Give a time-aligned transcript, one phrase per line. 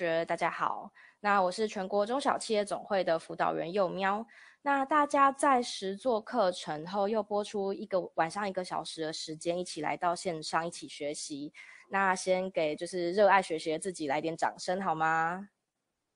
[0.00, 0.90] 学，大家好。
[1.20, 4.26] 那我是全国中小企业总会的辅导员幼喵。
[4.62, 11.52] 那大家在实作课程后，又拨出一个晚上一个小时的时间，一起来到线上一起学习。
[11.90, 15.50] 那先给就是热爱学习的自己来点掌声好吗？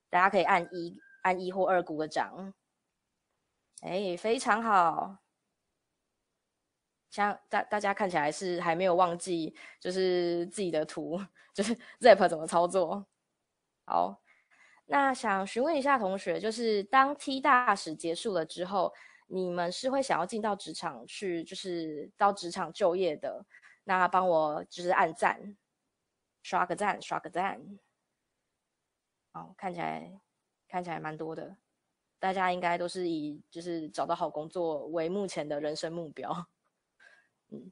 [0.09, 2.55] 大家可以按一、按一或二鼓个掌。
[3.83, 5.19] 哎，非常好。
[7.11, 11.21] 像大大家看起来是还没有忘记，就是自己的图，
[11.53, 13.07] 就是 Zap 怎么操作。
[13.85, 14.23] 好，
[14.87, 18.93] 那想询问一下同学，就是当 T 大使结束了之后，
[19.27, 23.45] 你们是会想要进到职场去，就是到职场就业的？
[23.85, 25.57] 那帮我就是按赞，
[26.43, 27.79] 刷个赞，刷个赞。
[29.33, 30.21] 好，看起来
[30.67, 31.59] 看起来蛮多的，
[32.19, 36.47] 大家应该都是以就是找到好工作为目前的人生目标。
[37.51, 37.71] 嗯，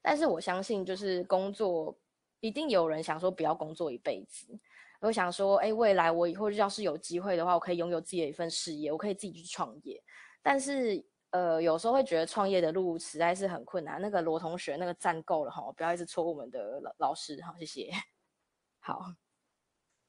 [0.00, 1.98] 但是我相信，就是工作
[2.38, 4.60] 一定有人想说不要工作一辈子。
[5.00, 10.02] 我想说，哎，未来我以后要是有机会的话，我可以拥有自己的一份事业，我可以自己去创业。
[10.42, 14.00] 但是，呃，有时候会觉得创业的路实在是很困难。
[14.00, 17.90] 那个罗同学，那个赞够了哈，不要一直戳我们的老老师哈，谢谢。
[18.80, 19.14] 好，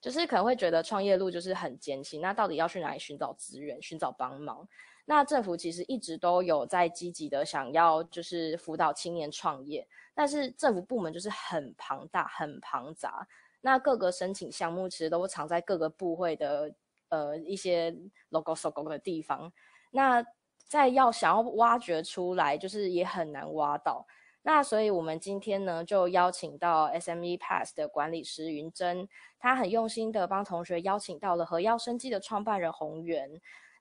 [0.02, 4.68] 就是可能会觉得创业路就是很艰辛，那到底要去哪里寻找资源、寻找帮忙？
[5.06, 13.28] 那政府其实一直都有在积极的想要就是辅导青年创业，但是政府部门就是很庞大、很庞杂，
[13.62, 16.74] 那各个申请项目其实都藏在各个部会的
[17.10, 17.96] 呃一些
[18.30, 19.52] logo logo 的地方，
[19.92, 20.26] 那
[20.68, 24.06] 在要想要挖掘出来，就是也很难挖到。
[24.44, 33.30] 那所以我们今天呢就邀请到 SME Pass 的管理师云珍，他很用心的帮同学邀请到了和药生技的创办人宏源。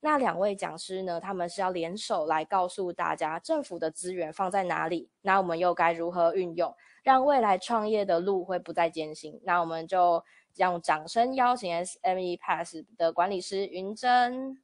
[0.03, 9.41] 那两位讲师呢，他们是要联手来告诉大家政府的资源放在哪里，那我们又该如何运用，让未来创业的路会不再艰辛。
[9.45, 10.25] 那我们就
[10.57, 14.63] 用掌声邀请 SME Pass 的管理师云珍。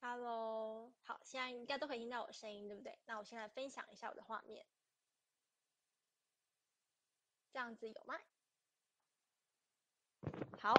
[0.00, 2.98] Hello，好，现在应该都可以听到我声音，对不对？
[3.06, 4.64] 那我先来分享一下我的画面，
[7.52, 8.14] 这样子有吗？
[10.58, 10.74] 好。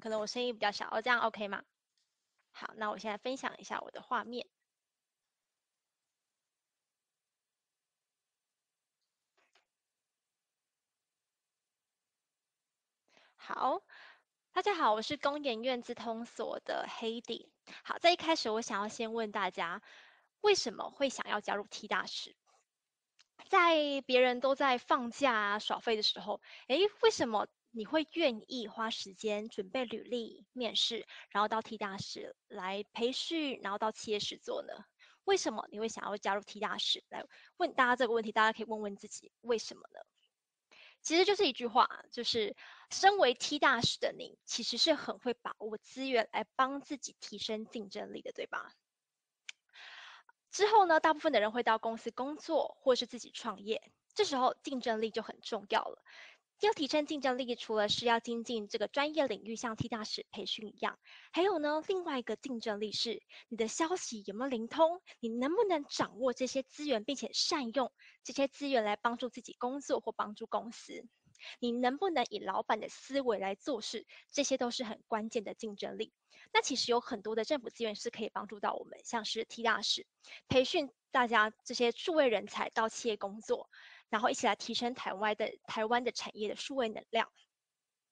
[0.00, 1.62] 可能我声音比较小，哦，这样 OK 吗？
[2.50, 4.44] 好，那我现在分享一下我的画面。
[13.44, 13.82] 好，
[14.52, 17.48] 大家好，我是工研院资通所的 Heidi。
[17.82, 19.82] 好，在一开始，我想要先问大家，
[20.42, 22.36] 为什么会想要加入 T 大使？
[23.48, 27.48] 在别人都在放假啊、耍废的时候，诶，为什么？
[27.72, 34.84] 你会愿意花时间准备履历、面试，然后到 T 大使来培训，然后到企业实作呢？
[35.24, 37.02] 为什么你会想要加入 T 大使？
[37.08, 37.24] 来
[37.56, 39.98] 问大家这个问题，大家可以问问自己，为什么呢？
[41.02, 42.56] 其实就是一句话，就是
[42.90, 48.72] 身为 T 大使的你，其实是很会把握资源来帮自己提升竞争力的，对吧？
[50.50, 56.02] 之后呢，大部分的人会到公司工作，或是自己创业，这时候竞争力就很重要了。
[56.66, 60.98] 要提升竞争力，除了是要精进这个专业领域，像 T 大使培训一样，
[61.32, 67.92] 还有呢，另外一个竞争力是你的消息有没有灵通，你能不能掌握这些资源，并且善用
[68.22, 71.04] 这些资源来帮助自己工作或帮助公司，
[71.58, 76.12] 你能不能以老板的思维来做事，这些都是很关键的竞争力。
[76.52, 80.06] 那其实有很多的政府资源是可以帮助到我们，像是 T 大使
[80.48, 83.68] 培训大家这些数位人才到企业工作。
[84.12, 87.32] 然后一起来提升台湾的台湾的产业的数位能量，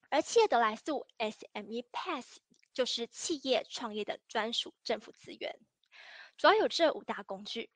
[0.09, 2.38] 而企业得来速 SME Pass
[2.72, 5.61] 就是企业创业的专属政府资源，
[6.38, 7.71] 主要有这五大工具。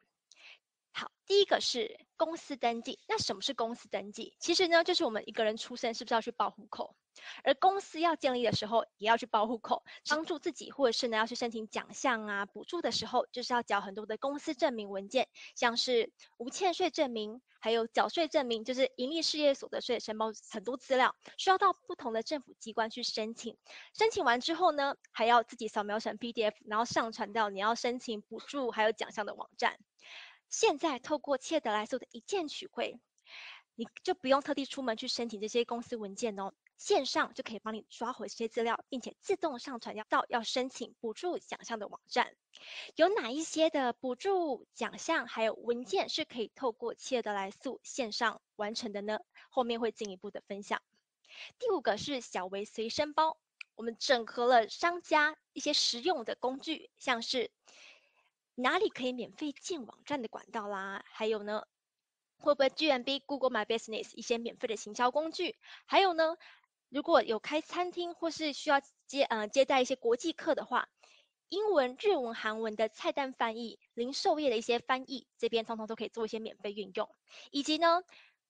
[0.96, 3.00] 好，第一个是公司登记。
[3.08, 4.36] 那什么是公司登记？
[4.38, 6.94] 其实呢，就是我们一个人出生是不是要去报户口？
[7.42, 23.56] 而公司要建立的时候，也要去报户口，帮助自己，或者是呢要去申请奖项啊、补助的时候，就是要缴很多的公司证明文件，像是无欠税证明，还有缴税证明，就是盈利事业所得税申报很多资料，需要到不同的政府机关去申请。
[23.94, 29.76] 申请完之后呢，还要自己扫描成 PDF，然后上传到你要申请补助还有奖项的网站。
[30.54, 33.00] 现在透过企业得来速的一键取汇，
[33.74, 36.52] 你就不用特地出门去申请这些公司文件哦。
[36.76, 42.36] 线上就可以帮你抓回这些资料，并且自动上传到要申请补助奖项的网站。
[42.94, 49.18] 有哪一些的补助奖项还有文件是可以透过企业得来速线上完成的呢？
[49.50, 50.80] 后面会进一步的分享。
[51.58, 53.38] 第五个是小微随身包，
[53.74, 57.50] 我们整合了商家一些实用的工具，像是
[58.54, 61.64] 哪里可以免费建网站的管道啦，还有呢。
[62.36, 65.56] 会不会 GMB、Google My Business 一些免费的行销工具？
[65.86, 66.36] 还有呢，
[66.90, 70.90] 如果有开餐厅或是需要接呃接待一些国际客的话，
[71.48, 77.08] 英文、日文、韩文的菜单翻译、零售业的一些翻译，这边通通都可以做一些免费运用，
[77.50, 78.02] 以及呢，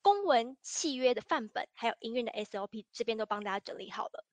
[0.02, 4.24] 公文契约的范本，还有营运的 SOP，这边都帮大家整理好了。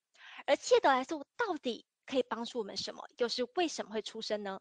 [0.48, 3.08] 而切德来速到底可以帮助我们什么？
[3.18, 4.60] 又是为什么会出生呢？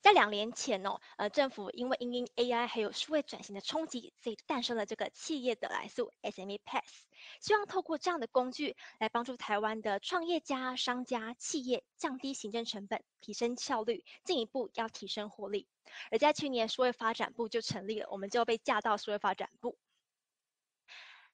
[0.00, 7.06] 在两年前哦，呃，政府因为因应 AI 还有数位转型的冲击，所以诞生了这个企业的来速 SME Pass，
[7.40, 15.66] 希望透过这样的工具来帮助台湾的创业家、商家、企业降低行政成本、提升效率，进一步要提升获利。
[16.10, 19.78] 而在去年数位发展部就成立了，我们就被架到数位发展部。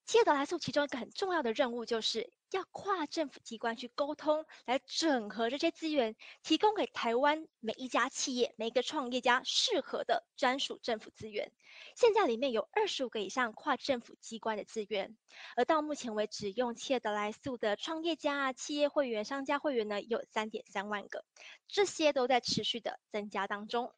[0.06, 11.51] 企业得来素其中一个很重要的任务，就是要跨政府机关去沟通，来整合这些资源，提供给台湾每一家企业、每一个创业家适合的专属政府资源。
[11.97, 15.17] 现在里面有二十五个以上跨政府机关的资源，
[15.56, 21.25] 而到目前为止，用企业得来素的创业家、企业会员、商家会员呢，有三点三万个，
[21.67, 23.93] 这些都在持续的增加当中。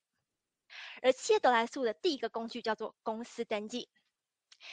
[1.03, 3.89] 而企业得来素的第一个工具叫做公司登记。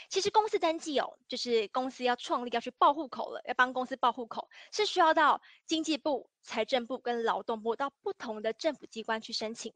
[0.10, 9.74] 其实公司登记哦，就是公司要创立要去报户口了，要帮公司报户口，是需要到经济部、财政部跟劳动部到不同的政府机关去申请。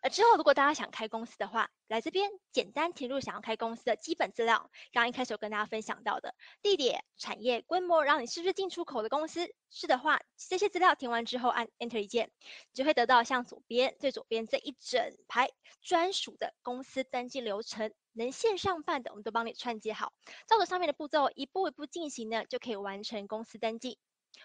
[0.00, 4.70] 而之后，如果大家想开公司的话，来这边简单填入想要开公司的基本资料。
[4.92, 9.54] 刚刚一开始有跟大家分享到的地点、产业、规模，然后你是不是进出口的公司？
[9.70, 12.30] 是的话，这些资料填完之后按 Enter 键，
[12.72, 15.50] 你就会得到像左边最左边这一整排
[15.82, 17.92] 专属的公司登记流程。
[18.16, 20.12] 能线上办的，我们都帮你串接好，
[20.46, 23.98] 照着上面的步骤一步一步进行呢，就可以完成公司登记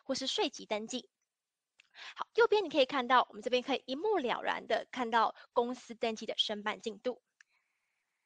[0.04, 1.08] 或是税籍登记。
[2.16, 7.22] 好，右边你可以看到，我们这边可以一目了然的看到公司登记的申办进度。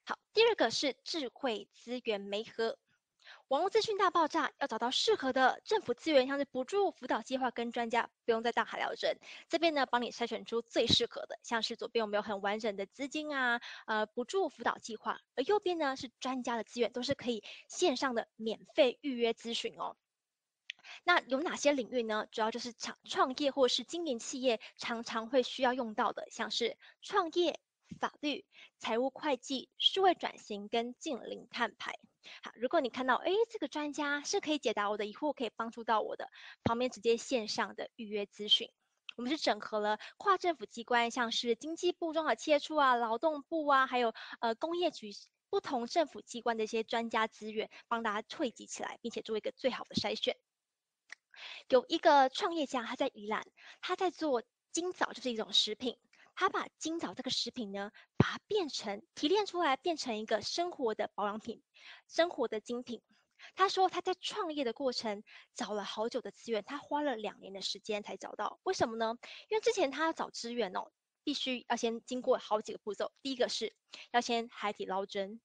[0.05, 2.77] 好，第二个是智慧资源媒合。
[3.47, 9.17] 网络资讯大爆炸，要找到适合的政府资源，像是补助、辅导计划跟专家，不用再大海捞针。
[9.47, 19.95] 这边呢，帮你筛选出最适合的，像是左边我们有很完整的资金啊，呃，补助辅导计划，而右边呢是专家的资源，都是可以线上的免费预约咨询哦。
[21.03, 22.27] 那有哪些领域呢？
[22.31, 27.59] 主要就是创创业或是经营企业常常会需要用到的，像是创业、
[27.99, 28.45] 法律、
[28.77, 31.99] 财务会计、数位转型跟近零碳排。
[32.41, 36.29] 好，如果你看到，哎，这个专家是可以解答我的疑惑，可以帮助到我的，
[36.63, 38.69] 旁边直接线上的预约咨询。
[39.15, 45.11] 我们是整合了跨政府机关，像是经济部中的企业处啊、劳动部啊，还有呃工业局
[45.49, 50.35] 不同政府机关的一些专家资源，帮大家汇集起来，并且做一个最好的筛选。
[51.69, 53.45] 有一个创业家，他在宜兰，
[53.81, 55.97] 他在做金枣，就是一种食品。
[56.35, 61.61] 他把金枣这个食品呢，把它变成提炼出来，变成一个生活的保养品，
[62.07, 63.03] 生活的精品。
[63.55, 68.59] 他说他在创业的过程找了好久的资源，他花了两年的时间才找到。
[68.63, 69.15] 为什么呢？
[69.49, 70.91] 因为之前他要找资源哦，
[71.23, 73.11] 必须要先经过好几个步骤。
[73.21, 73.75] 第一个是
[74.11, 75.39] 要先海底捞针，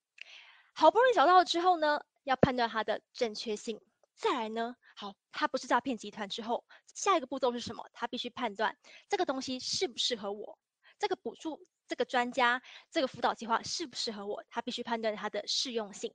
[0.73, 3.79] 好不容易找到了之后呢，要判断它的正确性。
[4.15, 7.89] 再来呢，好，他不是诈骗集团之后，下一个步骤是什么？
[7.93, 8.77] 他必须判断
[9.07, 10.59] 这个东西适不适合我，
[10.99, 14.43] 这个补助、这个专家、这个辅导计划适不适合我？
[14.49, 16.13] 他必须判断它的适用性。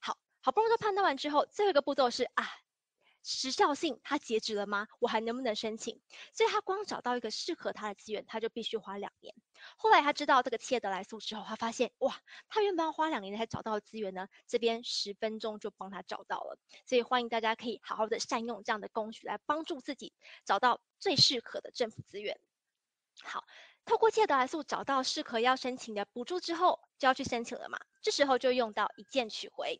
[0.00, 2.46] 好，好不容易都判断完之后，最后一个步骤是啊。
[3.22, 4.88] 时效性，它截止了吗？
[4.98, 6.00] 我还能不能申请？
[6.32, 9.34] 所以他光找到一个适合他的资源，他就必须花两年。
[9.76, 16.58] 后来他知道这个切德来素之后，他发现哇，他原本要花两年才找到的资源呢，这边十分钟就帮他找到了。
[16.86, 20.12] 所以欢迎大家可以好好的善用这样的工具来帮助自己
[20.44, 22.40] 找到最适合的政府资源。
[23.22, 23.44] 好，
[23.84, 27.78] 透过切德来素找到适合要申请的补助之后，就要去申请了嘛。
[28.00, 29.78] 这时候就用到一键取回。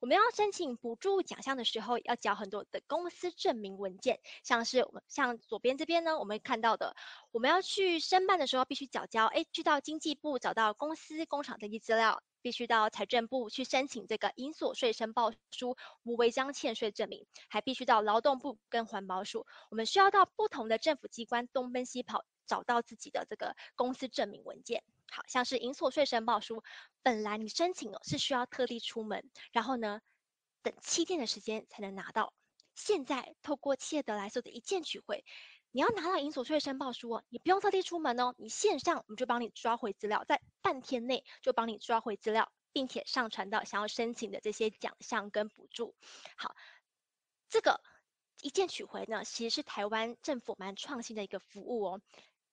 [0.00, 6.96] 我们要申请补助奖项的时候，要缴很多的公司证明文件，像是我们像左边这边呢，我们看到的，
[7.30, 24.82] 我们要去申办的时候必须缴交，哎，去到经济部找到公司工厂登记资料，必须到财政部去申请这个营所税申报书，无违章欠税证明，还必须到劳动部跟环保署，我们需要到不同的政府机关东奔西跑，找到自己的这个公司证明文件。
[25.10, 26.62] 好像是营所税申报书，
[27.02, 30.00] 本来你申请哦是需要特地出门，然后呢，
[30.62, 32.32] 等七天的时间才能拿到。
[32.74, 35.24] 现在透过企业得来速的一键取回，
[35.72, 45.96] 你要拿到营所税申报书哦，你不用特地出门哦，你线上我们就帮你抓回资料，在半天内就帮你抓回资料，并且上传到想要申请的这些奖项跟补助。
[46.36, 46.54] 好，
[47.48, 47.80] 这个
[48.42, 52.00] 一键取回呢，其实是台湾政府蛮创新的一个服务哦，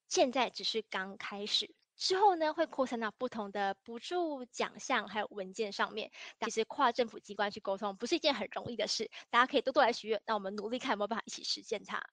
[0.09, 1.75] 现在只是刚开始。
[1.95, 6.11] 之后呢，会扩散到不同的补助奖项还有文件上面。
[6.41, 10.21] 其实跨政府机关去沟通不是一件很容易的事，大家可以多多来许愿。
[10.25, 12.03] 那我们努力看有没有办法一起实现它。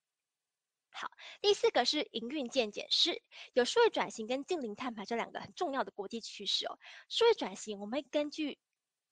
[0.95, 1.11] 好，
[1.41, 3.23] 第四个是营运渐检视，
[3.55, 6.79] 有数位转型跟净零碳排这两个很重要的国际趋势哦。
[7.09, 8.59] 数位转型，我们会根据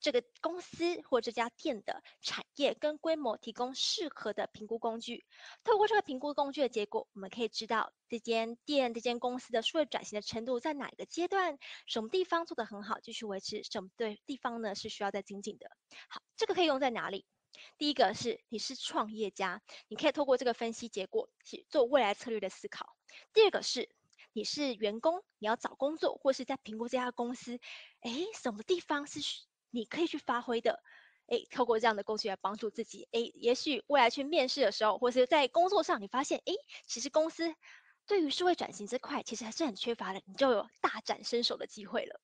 [0.00, 5.24] 这个公司或这家店的产业跟规模，提供适合的评估工具。
[5.62, 15.70] 透过这个评估工具的结果，我们可以知道这间店、这间公司的数位转型的程度在哪一个阶段，什么地方做得很好，继续维持；什么对地方呢是需要再精进的。
[16.08, 17.26] 好，这个可以用在哪里？
[17.76, 22.96] 第一个是你是创业家，你可以透过这个分析结果去做未来策略的思考。
[23.34, 23.90] 第二个是
[24.32, 27.58] 你是员工，你要找工作或是在评估这家公司，
[28.02, 29.20] 诶，什么地方是
[29.70, 30.82] 你可以去发挥的，
[31.26, 36.54] 诶，透过这样的工具来帮助自己，诶，也许未来去面试的时候，或是在工作上，你发现，诶，
[36.86, 37.54] 其实公司
[38.06, 42.20] 对于数位转型这块其实还是很缺乏的，你就有大展身手的机会了。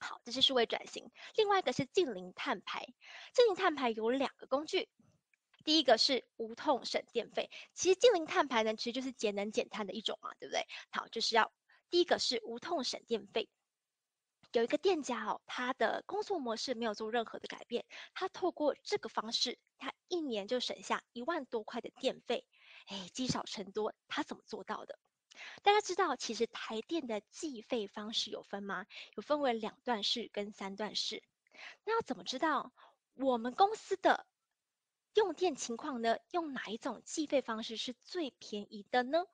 [0.00, 1.10] 好，这是数位转型。
[1.36, 2.86] 另外一个是净零碳排，
[3.32, 4.88] 净零碳排有两个工具，
[5.64, 7.50] 第一个是无痛省电费。
[7.74, 10.66] 其实净零碳排呢，其实就是节能减碳的一种嘛，对不对？
[10.90, 11.52] 好，就是要
[11.90, 13.48] 第一个是无痛省电费。
[14.54, 17.84] 有一个店家哦，他的工作模式没有做任何的改变，
[18.14, 22.46] 他透过这个方式，他一年就省下一万多块的电费，
[22.86, 24.96] 哎，积少成多，他怎么做到的？
[25.64, 28.86] 大家知道，其实台电的计费方式有分吗？
[29.16, 31.24] 有分为两段式跟三段式。
[31.82, 32.72] 那要怎么知道
[33.14, 34.24] 我们公司的
[35.14, 36.18] 用电情况呢？
[36.30, 39.24] 用哪一种计费方式是最便宜的呢？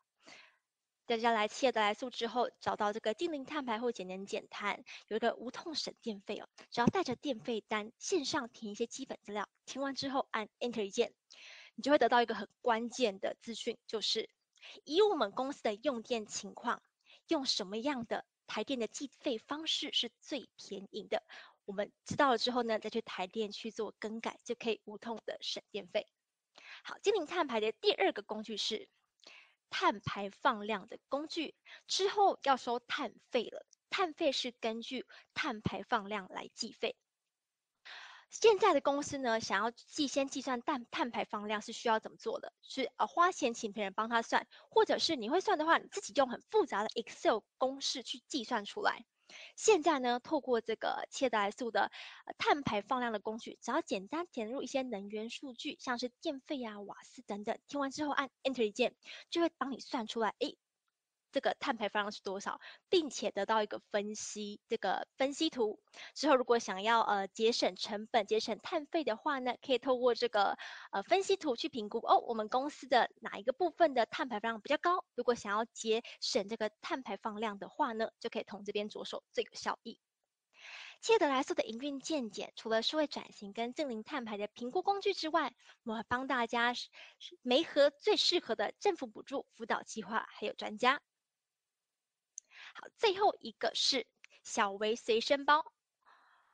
[1.11, 6.49] 大家来企业得来速之后，找到这个净零碳排或节能减碳，有一个无痛省电费哦。
[6.71, 11.13] 只要带着电费单，线上填一些基本资料，填完之后按 Enter 键，
[11.75, 14.31] 你就会得到一个很关键的资讯，就是
[14.85, 16.81] 以我们公司的用电情况，
[17.27, 21.25] 用什么样的台电的计费方式是最便宜的。
[21.65, 26.07] 我们知道了之后呢，再去台电去做更改，就可以无痛的省电费。
[26.85, 28.89] 好，精灵碳排的第二个工具是。
[29.71, 31.55] 碳排放量的工具
[31.87, 36.97] 之后要收碳费了，碳费是根据碳排放量来计费。
[38.29, 42.53] 现在的公司呢，想要计先计算碳碳排放量是需要怎么做的？
[42.63, 49.05] 是呃花钱请别人帮他算，或者是你会算的话，你自己用很复杂的 Excel 公式去计算出来。
[49.57, 51.91] 现在呢，透过这个切代数的
[52.39, 58.95] 碳排放量的工具，只要简单填入一些能源数据，像是电费啊、瓦斯等等，填完之后按 Enter 键，
[59.31, 60.57] 就会帮你算出来，诶。
[61.33, 65.81] 这个碳排放量是多少，并且得到一个分析，这个分析图
[66.15, 70.57] 之后，如果想要呃节省成本、节省碳费的话呢，可以透过这个
[70.93, 75.05] 呃分析图去评估哦，我们公司的哪一个部分的碳排放量比较高？
[75.15, 79.99] 如果想要节省这个碳排放量的话呢，就可以从这边着手最有效益。
[81.01, 86.75] 企业得来速的营运见解，除了数位转型跟净零碳排的评估工具之外，我们帮大家
[87.41, 91.01] 媒合最适合的政府补助辅导计划，还有专家。
[92.75, 94.07] 好，最后一个是
[94.43, 95.65] 小微随身包，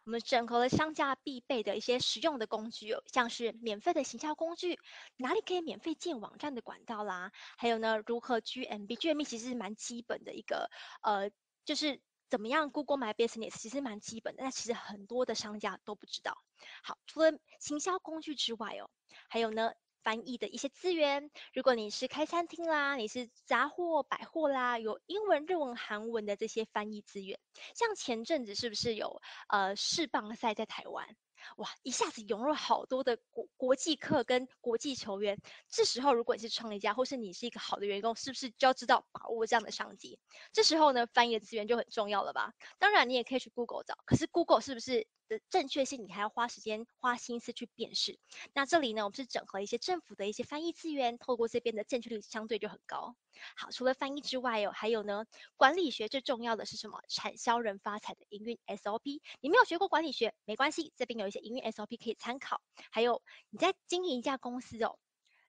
[0.05, 4.79] 我们整合了商家必备的一些实用的工具，像是免费的行销工具，
[5.17, 10.71] 哪里可以免费建网站的管道啦，还有呢，如何 GMB，GMB 其实是蛮基本的一个，
[11.03, 11.31] 呃，
[11.65, 16.37] 就是怎么样 Google My Business 其实蛮基本的，但其实很多的商家都不知道。
[16.83, 18.91] 好，除了行销工具之外哦，
[19.29, 19.73] 还有呢。
[20.07, 27.41] 翻译的一些资源，如果你是开餐厅啦，你是杂货百货啦，有英文、日文、韩文的这些翻译资源，
[27.75, 31.17] 像前阵子是不是有呃世棒赛在台湾？
[31.57, 35.37] 哇，一下子涌入好多的国国际客跟国际球员。
[35.69, 40.21] 这时候，如果你是创业家，或是你是一个好的员工，是不是就要知道把握这样的商机？
[40.53, 42.53] 这时候呢，翻译的资源就很重要了吧？
[42.79, 45.09] 当然，你也可以去 Google 找，可是 Google 是不是？
[45.29, 48.19] 的正确性，你还要花时间、花心思去辨识。
[48.53, 53.17] 那这里呢，我们是整合一些政府的一些翻译资源，透过这边的正确率相对就很高。
[53.57, 57.01] 好，除了翻译之外，哦，还有呢，管理学最重要的是什么？
[57.09, 59.21] 产销人发财的营运 SOP。
[59.41, 62.61] 你没有学过管理学没关系，这边有一些营运 SOP 可以参考。
[62.91, 64.99] 还有你在经营一家公司哦，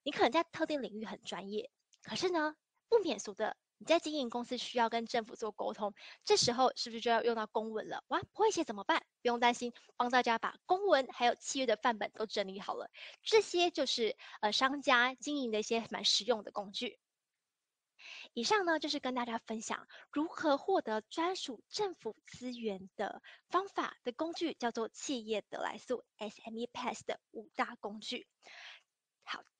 [0.04, 1.70] 你可能在特定领域很专业，
[2.04, 2.56] 可是呢，
[2.90, 3.56] 不免俗的。
[3.80, 5.94] 你在经营公司需要跟政府做沟通，
[6.26, 8.04] 这时候是不是就要用到公文了？
[8.08, 9.04] 哇，不会写怎么办？
[9.22, 12.90] 不用担心，帮大家把公文还有契约的范本都整理好了。
[13.22, 17.00] 这些就是呃商家经营的一些蛮实用的工具。
[18.34, 28.28] 以上呢就是跟大家分享如何获得专属政府资源的方法的工具，叫做企业得来速 SME Pass 的五大工具。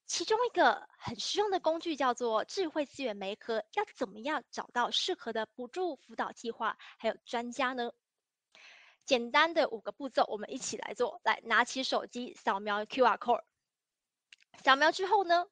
[0.08, 7.92] 其中一个很实用的工具叫做智慧资源媒合，要怎么样找到适合的补助辅导计划还有专家呢？
[9.04, 11.20] 简单的五个步骤，我们一起来做。
[11.24, 13.42] 来，拿起手机扫描 QR code，
[14.64, 15.46] 扫描之后呢，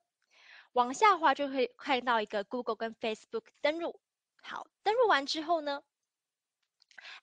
[0.73, 4.01] 往下滑就会看到一个 Google 跟 Facebook 登录。
[4.43, 5.83] 好，登录完之后呢，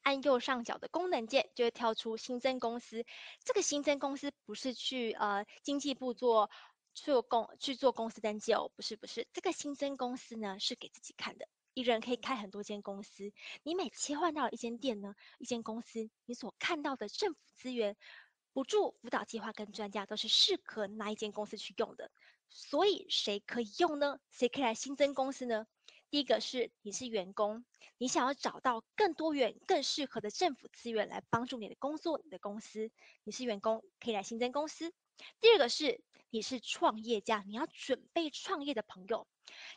[0.03, 3.03] 按右上角的功能键就会跳出新增公司。
[3.43, 6.51] 这个新增公司不是去呃经济部做。
[6.93, 13.31] 做公去做公司登记哦，不是不是，这个新增公司呢是给自己看的，一人可以开很多间公司。
[13.63, 17.97] 你每切换到一间店呢，一间公司，你所看到的政府资源、
[18.53, 22.11] 补助、辅导计划跟专家都是适合哪一间公司去用的。
[22.49, 24.19] 所以谁可以用呢？
[24.29, 25.65] 谁可以来新增公司呢？
[26.11, 27.65] 第一个是你是员工，
[27.97, 32.91] 你想要找到更多元、更适合的政府资源来帮助你的工作、你的公司，
[33.23, 34.93] 你是员工可以来新增公司。
[35.39, 39.27] 第二个是你是创业家，你要准备创业的朋友，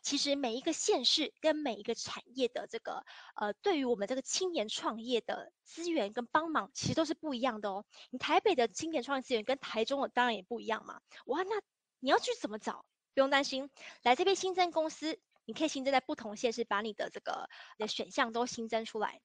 [0.03, 7.85] 其实每一个县市跟每一个产业的这个呃，对于我们这个青年创业的资源跟帮忙，其实都是不一样的哦。
[8.09, 11.03] 你台北的青年创业资源跟台中的当然也不一样嘛。
[11.27, 11.61] 哇，那
[12.01, 12.87] 你要去怎么找？
[13.13, 13.69] 不用担心，
[14.03, 19.21] 来这边新增公司，你可以新增在不同县市，把你的这个的选项都新增出来。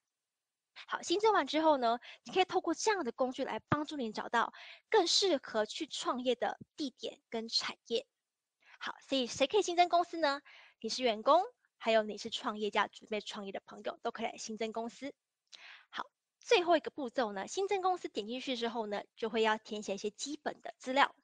[0.88, 4.54] 好，新增完之后呢，你可以透过这样的工具来帮助你找到
[4.90, 8.06] 更适合去创业的地点跟产业。
[8.80, 10.42] 好，所以谁可以新增公司呢？
[10.80, 11.44] 你是员工，
[11.78, 15.14] 还有你是创业家准备创业的朋友都可以来新增公司。
[15.90, 16.10] 好，
[16.40, 21.16] 最后一个步骤呢，新增公司点进去之后呢，就会要填写一些基本的资料，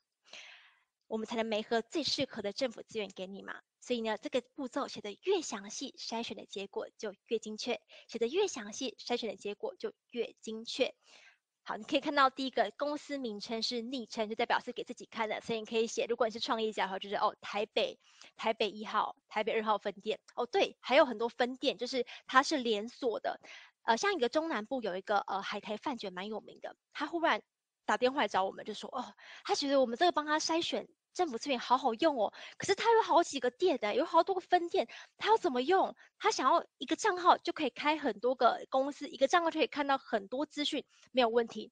[1.08, 3.62] 我们才能媒合最适合的政府资源给你嘛。
[3.82, 10.94] 所以呢，这个步骤写得越详细，筛选的结果就越精确；写得越详细，筛选的结果就越精确。
[11.64, 18.00] 好，你可以看到第一个公司名称是昵称，就代表是给自己看的，所以你可以写，如果你是创业家的话，就是哦，台北
[18.36, 20.20] 台北一号、台北二号分店。
[20.36, 23.40] 哦，对，还有很多分店，就是它是连锁的。
[23.84, 27.42] 呃，像一个中南部有一个呃海苔饭卷蛮有名的，他忽然
[27.86, 30.88] 打电话来找我们，就说哦，他觉得我们这个帮他筛选。
[31.18, 35.96] 政府资源好好用哦，可是他有好几个店的，有好多个分店，他要怎么用？
[36.20, 41.72] 他想要一个账号就可以开很多个公司，一个账号就可以看到很多资讯，没有问题，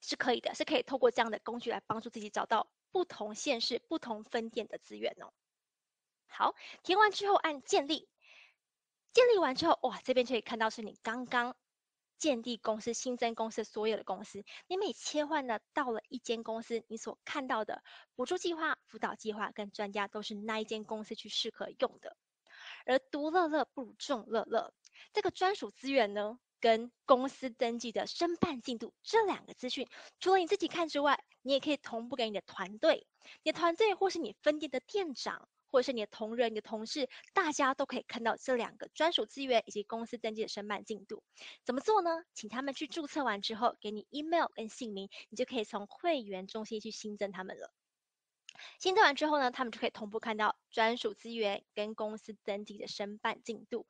[0.00, 5.32] 是可以的，是可以透过这样的工具来帮助自己找到不同县市、不同分店的资源哦。
[6.26, 8.08] 好，填完之后按建立，
[9.12, 11.54] 建立完之后，哇，这边就可以看到是你刚刚。
[12.22, 17.82] 建立公司、新增公司，所有的公司，你每切换呢，到了一间公司，你所看到的
[18.14, 22.16] 补助计划、辅导计划跟专家，都是那一间公司去适合用的。
[22.86, 24.72] 而独乐乐不如众乐乐，
[25.12, 29.88] 这个专属资源呢，跟公司登记的申办进度这两个资讯，
[30.20, 33.08] 除了你自己看之外，你也可以同步给你的团队，
[33.42, 35.48] 你的团队或是你分店的店长。
[35.72, 41.22] 或者是你的同仁、你的同事，大家都可以看到这两个专属资源以及公司登记的申办进度。
[41.64, 42.22] 怎么做呢？
[42.34, 47.72] 请他们去注册完之后，给你 email 跟姓名，你就可以从会员中心去新增他们了。
[48.78, 53.86] 新增完之后呢，他们就可以同步看到专属资源跟公司登记的申办进度。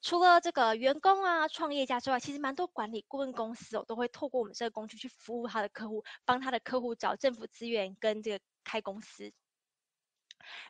[0.00, 9.32] 除了这个员工啊、创业家之外，其实蛮多管理顾问公司哦，都会透过我们这个工具去服务他的客户，帮他的客户找政府资源跟这个开公司。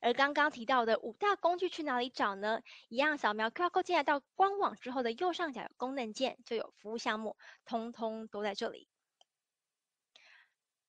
[0.00, 2.60] 而刚刚提到的五大工具去哪里找呢？
[2.88, 8.88] 一样扫描 QR code 进来到官网之后的右上角有功能键，就有服务项目，通通都在这里。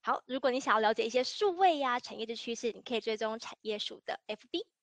[0.02, 4.75] 好，如果你想要了解一些数位呀、产业的趋势，你可以追踪产业数的 FB。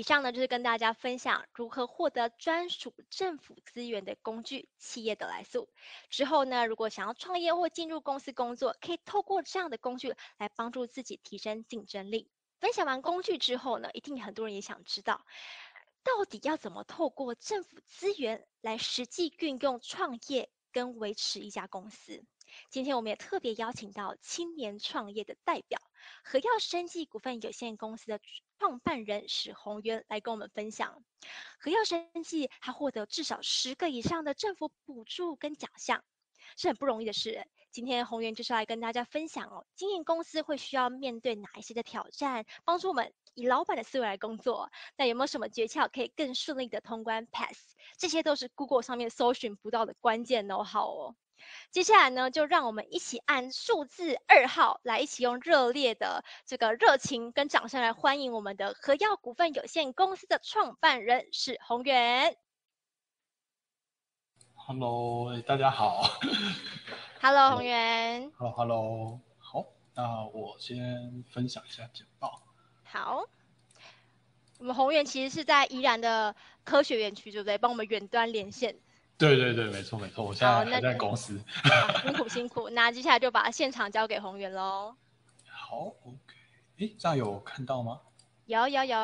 [0.00, 5.68] 以上呢，就是跟大家分享如何获得专属政府资源的工具——企业得来速。
[6.08, 12.30] 之后呢，如果想要创业或进入公司工作，可以透过这样的工具来帮助自己提升竞争力。
[12.60, 15.26] 分享完工具之后呢，一定很多人也想知道，
[16.02, 22.24] 到底要怎么透过政府资源来实际运用创业跟维持一家公司。
[22.70, 25.78] 今天我们也特别邀请到青年创业的代表
[26.24, 28.18] 和耀生技股份有限公司的
[28.60, 31.02] 创办人史宏源来跟我们分享。
[31.58, 36.04] 和耀生技他获得至少十个以上的政府补助跟奖项，
[36.58, 37.46] 是很不容易的事。
[37.70, 44.70] 今天宏源就是来跟大家分享哦，经营公司会需要面对哪一些的挑战，帮助我们以老板的思维来工作。
[44.94, 47.74] 那有没有什么诀窍可以更顺利的通关 pass？
[47.96, 51.16] 这些都是 Google 上面搜寻不到的关键口号哦。
[51.70, 62.36] 接下来呢，就让我们一起按数字二号来，一起用热烈的这个热情跟掌声来欢迎我们的和耀股份有限公司的创办人史宏源。
[64.54, 66.02] Hello，大家好。
[67.20, 68.30] Hello，宏源。
[68.38, 69.66] Hello，Hello，好。
[69.94, 72.42] 那我先分享一下简报。
[72.84, 73.24] 好，
[74.58, 77.58] 我们宏源其实是在宜兰的科学园区，对不对？
[77.58, 78.80] 帮我们远端连线。
[79.20, 81.38] 对对对，没错没错，我现在还在公司。
[81.70, 84.96] 啊、辛苦辛苦， 那接下来就把现场交给宏源喽。
[85.46, 86.34] 好，OK，
[86.78, 88.00] 哎，这样有看到吗？
[88.46, 88.96] 有有有。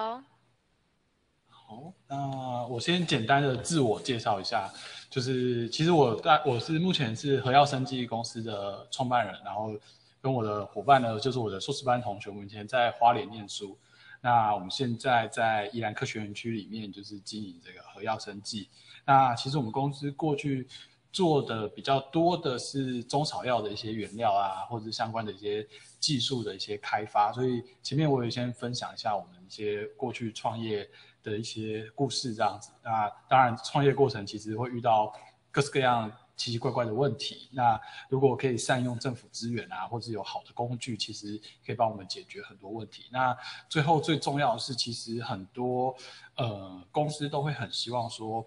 [1.49, 4.73] 好，那我先简单的自我介绍一下，
[5.11, 9.77] 就是其实我在我是目前是和耀生技公司的创办人，然后
[10.23, 13.79] 跟我的伙伴呢，就是我的硕士班同学，我们以前在花莲念书，
[14.23, 18.71] 那我们现在在宜兰科学园区里面就是经营这个和耀生技。
[19.07, 20.67] 那其实我们公司过去
[21.13, 25.67] 做的比较多的是中草药的一些原料啊，或者相关的一些
[25.99, 27.33] 技术的一些开发。
[27.33, 30.87] 所以前面我也先分享一下我们一些过去创业
[31.23, 32.73] 的一些故事这样子。
[32.83, 35.11] 那当然创业过程其实会遇到
[35.51, 37.49] 各式各样奇奇怪怪的问题。
[37.51, 43.05] 那如果可以善用政府资源啊，或者有好的工具，其实可以帮我们解决很多问题。
[43.11, 43.35] 那
[43.71, 45.97] 最后最重要的是，其实很多
[46.35, 48.47] 呃公司都会很希望说。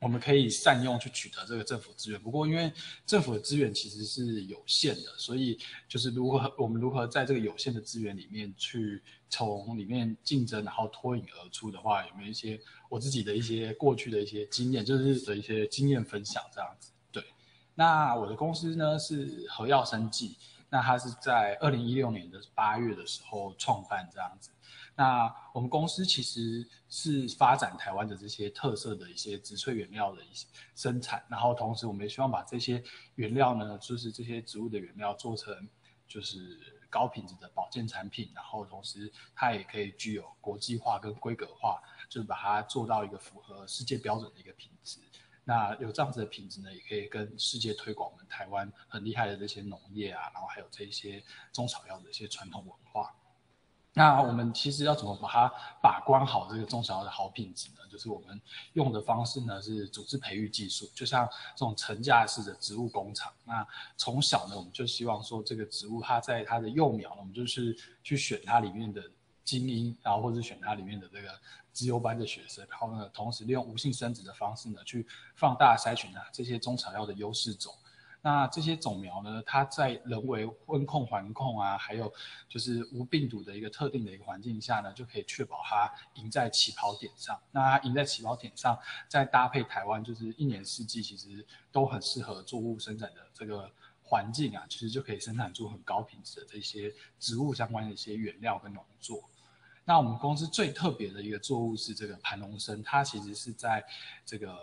[0.00, 2.72] 我们可以善用去取得这个政府资源，不过因为
[3.04, 5.58] 政府的资源其实是有限的，所以
[5.88, 16.92] 就是如何我们如何在这个有限的资源里面去从里面竞争，然后脱颖而出的话，有没有一些我自己的一些过去的一些经验，就是的一些经验分享这样子。
[17.10, 17.24] 对，
[17.74, 20.36] 那我的公司呢是和耀生技，
[20.70, 24.50] 那它是在二零一六年的八月的时候创办这样子。
[24.98, 32.82] 那我们公司其实是发展台湾的这些特色的一些植萃原料的一些生产，然后同时我们也希望把这些
[33.14, 35.54] 原料呢，就是这些植物的原料做成
[36.08, 36.58] 就是
[36.90, 44.98] 高品质的保健产品，然后同时它也可以具有国际化跟规格化，就是把它做到一个符合世界标准的一个品质。
[45.44, 53.14] 那有这样子的品质呢，也可以跟世界推广我们台湾很厉害的这些农业啊，然后还有这些中草药的一些传统文化。
[53.94, 57.76] 那我们其实要怎么把它把关好这个中小的好品质呢？
[57.90, 58.40] 就是我们
[58.74, 63.32] 用的方式呢是组织培育技术，就像这种成架式的植物工厂。
[63.44, 69.02] 那从小呢，我们就希望说这个植物它在它的幼苗，我们就是去选它里面的
[69.42, 71.28] 精英，然后或者选它里面的这个
[71.72, 77.74] 资优班的学生，然后呢，同时利用无性生殖的方式呢去放大筛选啊这些中草药的优势种。
[78.20, 82.12] 那这些种苗呢，它在人为温控环控啊，还有
[82.48, 87.40] 就是无病毒的一个特定的一个环境下呢，就可以确保它赢在起跑点上。
[87.52, 88.76] 那它赢在起跑点上，
[89.08, 93.70] 再搭配台湾就是一年四季其实都很适合作物生产的这个
[94.02, 99.22] 环境啊，其实就可以生产出很高品质的这些植物相关的一些原料跟农作。
[99.84, 103.82] 那我们公司最特别的一个作物是这个盘龙参，它其实是在
[104.26, 104.58] 这个。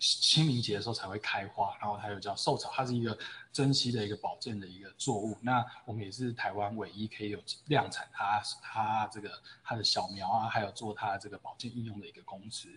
[0.00, 3.16] 清明节的时候才会开花，然后还有叫寿草，它是一个
[3.52, 5.36] 珍稀的一个保健的一个作物。
[5.42, 9.30] 那我们也是台湾唯一可以有量产它它这个
[9.62, 12.68] 它的小苗啊，还有做它这个保健应用的一个公司。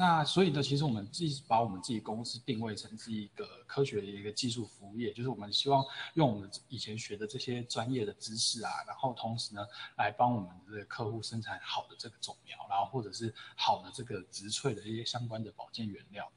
[0.00, 5.84] 那所以呢，其实我们自己把我们自己公司定位成是一个科学的一个技术服务业，就是我们希望
[6.14, 16.30] 用我们以前学的这些专业的知识啊，然后同时呢，来帮我们的这个客户生产好的这个种苗，然后或者是好的这个植萃的一些相关的保健原料。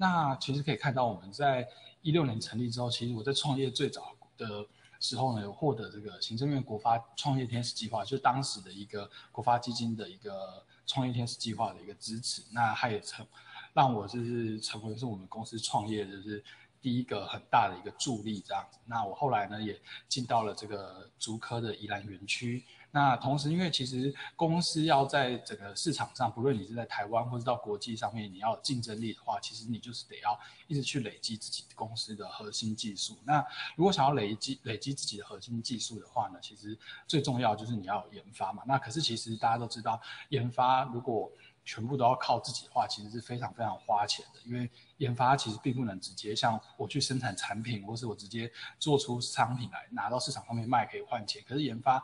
[0.00, 1.68] 那其实可以看到，我们在
[2.02, 4.64] 一六年成立之后，其实我在创业最早的
[5.00, 12.42] 时候呢，有获得这个行政院国发创业天使计划，就是当时的一个国发基金的一个创业天使计划的一个支持。
[12.52, 13.26] 那它也成
[13.74, 16.42] 让我就是成为是我们公司创业就是
[16.80, 18.78] 第一个很大的一个助力这样子。
[18.86, 22.64] 那我后来呢也进到了这个竹科的宜兰园区。
[22.90, 33.18] 那同时，因为其实公司要在整个市场上，不论你是在台湾或者到国际上面，你要有竞争力的话，其实你就是得要一直去累积自己公司的核心技术。
[33.24, 33.44] 那
[33.76, 38.62] 如果想要累积累积自己的核心技术的话呢，其实最重要就是你要有研发嘛。
[38.66, 41.30] 那可是其实大家都知道，研发如果
[41.64, 44.40] 全部都要靠自己的话，其实是非常非常花钱的。
[44.46, 51.44] 因为研发其实并不能直接像我去生产产品，或是我直接做出商品来拿到市场上面卖可以换钱。
[51.46, 52.02] 可是研发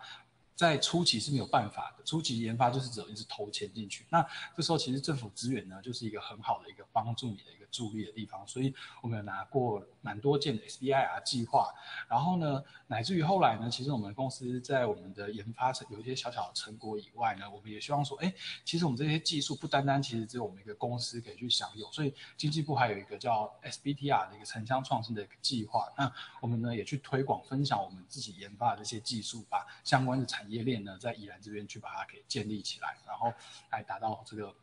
[0.55, 4.07] 在初期是没有办法的，初期研发就是只有一直投钱进去。
[4.09, 4.25] 那
[4.57, 8.47] 这时候其实政府资源呢，就是一个很好的一个帮助你的一个助力的地方。
[8.47, 11.75] 所以我们有拿过蛮多件的 SBIR 计划，
[12.09, 18.33] 然后呢，乃至于后来呢，其实我们公司在我们的研发成有一些小小的成果以外呢，我们也希望说，哎，
[18.65, 25.93] 其实我们这些技术不单单其实只有我们一个公司可以去享有，所以经济部还有一个叫 SBTR 的一个城乡创新的一个计划。
[25.99, 33.33] 那我们呢也去推广分享我们自己研发的这些技术，把相关的产业链呢在宜兰这边去把它给建立起来，然后
[33.73, 34.55] 来达到这个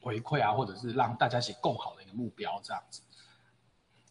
[0.00, 3.02] 回馈啊，或者是让大家一起共好的一个目标这样子。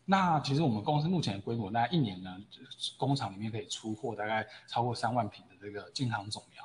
[0.06, 2.36] 那其实我们公司目前的规模，那一年呢，
[2.98, 6.64] 工厂里面可以出货大概超过三万瓶的这个健康种苗。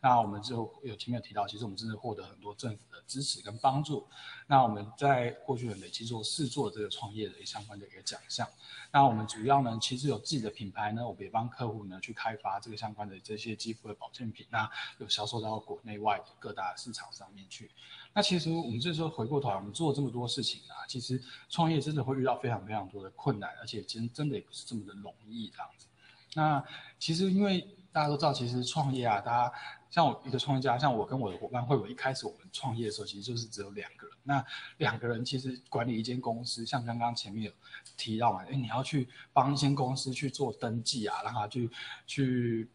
[0.00, 4.06] 那我们就有前面有提到，其实我们真的获得很多政府的支持跟帮助。
[4.46, 8.48] 那我们在过去的累积做试做这个创业的相关的一个奖项。
[8.92, 17.72] 那我们主要呢，其实有自己的品牌呢，我们也帮客户呢去开发这个相关的这些肌肤的保健品，那有销售到国内外的各大市场上面去。
[18.14, 25.88] 那其实我们这时候回过头来，我们做这么多事情啊，其实创业真的会遇到非常非常多的困难，而且其实真的也不是这么的容易这样子。
[26.34, 26.64] 那
[26.98, 29.52] 其实因为大家都知道，其实创业啊，大家
[29.90, 34.16] 像我一个创业家，像我跟我的伙伴会，我一开始我们创业的时候，其实就是只有两个人。
[34.22, 34.44] 那
[34.78, 37.52] 两个人其实管理一间公司，像刚刚前面有
[37.96, 41.68] 提到嘛，哎，你要去帮一间公司去做登记啊，让他去
[42.06, 42.70] 去。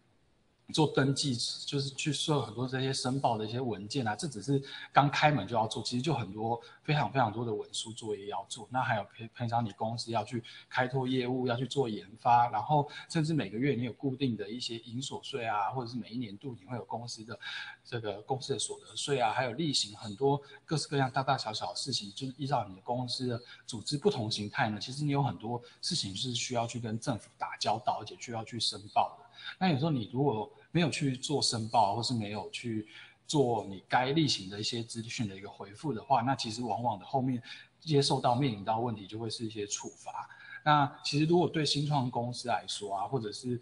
[0.74, 4.62] 做登记就是去做很多这些申报的一些文件啊，这只是
[4.94, 8.68] 刚开门就要做，其实就很多非常非常多的文书作业要做。
[8.72, 17.40] 那还有平平常你公司要去开拓业务，要去做研发，然后甚至每个月你有固定的一些营所税啊，或者是每一年度你会有公司的
[17.84, 29.26] 这个公司的所得税啊，还有例行很多各式各样大大小小的事情，就是依照你的公司的组织不同形态呢，其实你有很多事情是需要去跟政府打交道，而且需要去申报的。
[29.58, 32.88] 那有时候你如果没有去做申报，或是没有去
[33.28, 37.42] 做你该例行的一些资讯的一个回复的话，那其实往往的后面
[37.80, 40.30] 接受到面临到问题就会是一些处罚。
[40.64, 43.60] 那其实如果对新创公司来说啊，或者是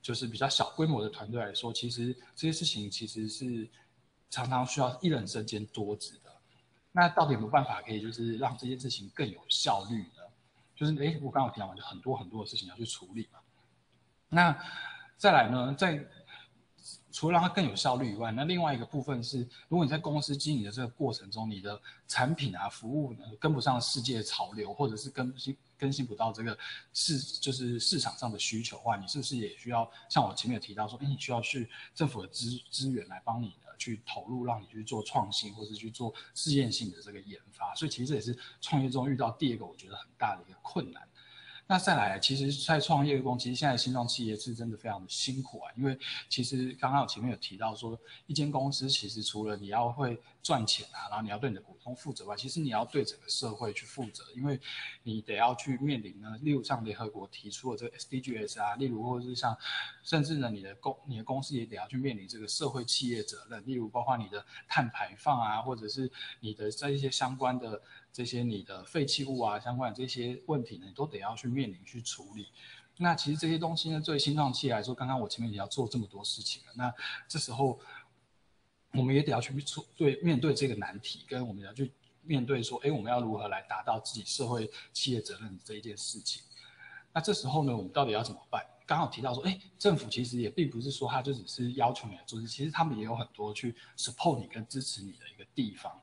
[0.00, 3.68] 就是比较小规模的团队来说，其实这些事情其实是
[4.30, 6.30] 常常需要一人身兼多职的。
[6.90, 10.22] 那到底有没有办法可以就是让这些事情更有效率呢？
[10.74, 13.38] 就是诶，我刚刚有提到，就很多很多的事情要去处理嘛。
[14.30, 14.56] 那
[15.16, 16.02] 再来呢，在
[17.18, 26.56] 除了让它更有效率以外，那另外一个部分是，如果你在公司经营的这个过程中，你的产品啊、服务呢跟不上世界潮流，或者是更新更新不到这个
[26.94, 37.74] 市就是市场上的需求的话，你是不是也需要像我前面有提到说，哎，你需要去政府的资资源来帮你呢去投入，让你去做创新，或者去做试验性的这个研发。
[37.74, 41.02] 所以其实这也是创业中遇到第二个我觉得很大的一个困难。
[41.70, 54.58] 那再来，其实，在创业中，其实现在新创企业是真的非常的辛苦啊，因为其实刚刚我前面有提到说，一间公司其实除了你要会赚钱啊，然后你要对你的股东负责外，其实你要对整个社会去负责，因为
[55.02, 59.54] 你得要去面临呢，例如像联合国提出的这个 SDGs 啊，例如或者是像，
[60.02, 67.82] 甚至呢，你的公你的公司也得要去面临这个社会企业责任，例如包括你的碳排放啊，或者是你的这一些相关的。
[68.18, 72.48] 这些你的废弃物啊，相关的这些问题呢，你都得要去面临去处理。
[72.96, 76.72] 那其实这些东西呢，对新创企业来说，刚刚我前面也要做这么多事情了。
[76.74, 76.92] 那
[77.28, 77.78] 这时候，
[78.90, 81.92] 我们也得要去处对面对这个难题，跟我们要去
[82.24, 86.42] 面对说，哎，我们要如何来达到自己社会企业责任这一件事情。
[87.12, 88.66] 那这时候呢，我们到底要怎么办？
[88.84, 96.02] 刚好提到说，哎，政府其实也并不是说他就只是要求你来做事，其实他们也有很多去 support 你跟支持你的一个地方。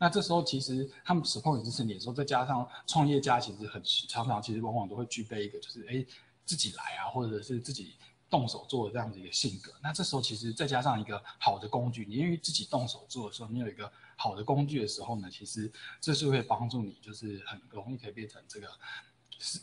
[0.00, 6.04] 那这时候其实他们 support 你支持你的时候，再加上创业家其实很常常其实往往都会具备一个就是哎
[6.46, 7.96] 自己来啊，或者是自己
[8.30, 9.70] 动手做的这样子一个性格。
[9.82, 18.66] 那这时候其实再加上一个好的工具，你因为自己动手做的时候，你有一个好的工具的时候呢，其实这是会帮助你，就是很容易可以变成这个
[19.38, 19.60] 是。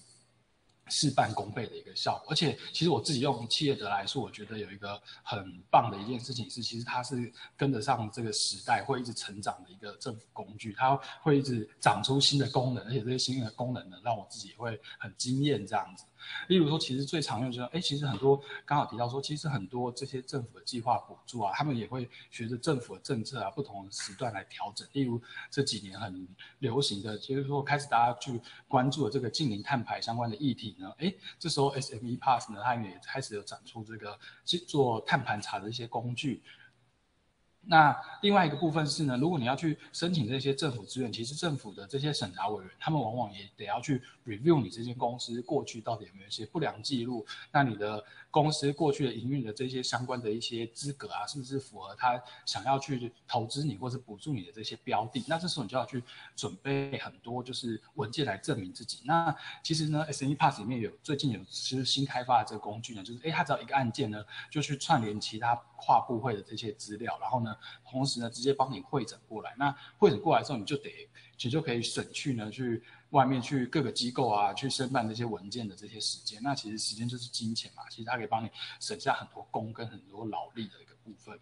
[0.90, 16.06] 事半功倍的一个效果，而且其实我自己用企业德来说，我觉得有一个很棒的一件事情是，其实它是跟得上这个时代，会一直成长的一个政府工具，它会一直长出新的功能，而且这些新的功能呢，让我自己会很惊艳这样子。
[16.48, 24.88] 例如说，其实最常用就是，哎，其实很多刚好提到说，其实很多这些政府的计划补助啊，他们也会随着政府的政策啊，不同的时段来调整。
[24.94, 26.28] 例如这几年很
[26.60, 36.44] 流行的，就是说开始大家去关注的这个近零碳排相关的议题呢，哎，这时候 SME Pass 呢，它也开始有展出这个去做碳盘查的一些工具。
[37.70, 55.24] 那另外一个部分是呢，如果你要去申请这些政府资源，其实政府的这些审查委员，他们往往也得要去 review 你这间公司过去到底有没有一些不良记录，那你的公司过去的营运的这些相关的一些资格啊，是不是符合他想要去投资你或者补助你的这些标的？
[55.28, 56.04] 那这时候你就要去
[56.36, 59.00] 准备很多就是文件来证明自己。
[59.06, 67.56] 那其实呢，SME Pass 里面有最近有其实新开发的这个工具呢，就是诶，它只要一个按键呢，就去串联其他跨部会的这些资料，然后呢。
[67.90, 69.56] 同时呢，直接帮你汇整过来。
[69.58, 76.42] 那汇整过来之后，你就得其实就可以省去呢，去外面去各个机构啊，去申办这些文件的这些时间。
[76.44, 81.40] 那其实时间就是金钱嘛，其实它可以帮你省下很多工跟很多劳力的一个部分。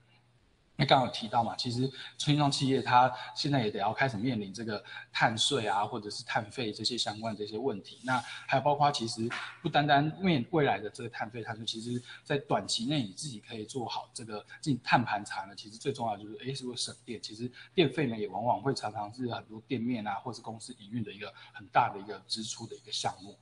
[0.77, 7.99] 那刚刚有提到嘛，其实新创企业它现在也得要开始面临这个碳税啊，或者是碳费这些相关这些问题。
[8.03, 9.29] 那还有包括其实
[9.61, 17.21] 不单单面未来的这个碳费碳税，其实在短期内你自己可以做好这个进碳盘查呢，其实最重要就是诶，是不是省电？
[17.21, 23.37] 其实电费呢也往往会常常是很多店面啊，或是公司营运的一个很大的一个支出的一个项目。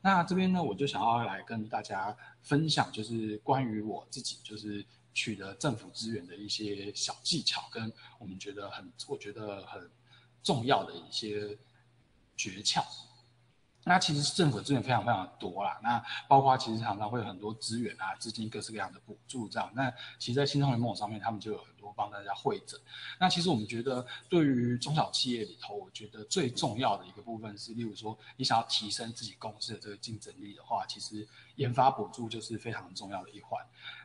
[0.00, 4.82] 那这边呢，我就想要来跟大家分享，就是关于我自己就是。
[5.14, 9.90] 取得政府资源的一些小技巧，跟我们觉得很，我觉得很
[10.42, 11.58] 重要的一些
[12.36, 12.84] 诀窍。
[13.84, 19.68] 那其实政府资源非常非常多啦，那包括其实常常会有很多资源啊、资金各式各样的补助这样。
[19.74, 22.78] 那其实，在新创联盟上面，他们就有很多帮大家汇整。
[23.18, 33.60] 那其实我们觉得，对于中小企业里头，我觉得最重要的一个部分是，例如说，你想要提升自己公司的这个竞争力的话，其实研发补助就是非常重要的一环。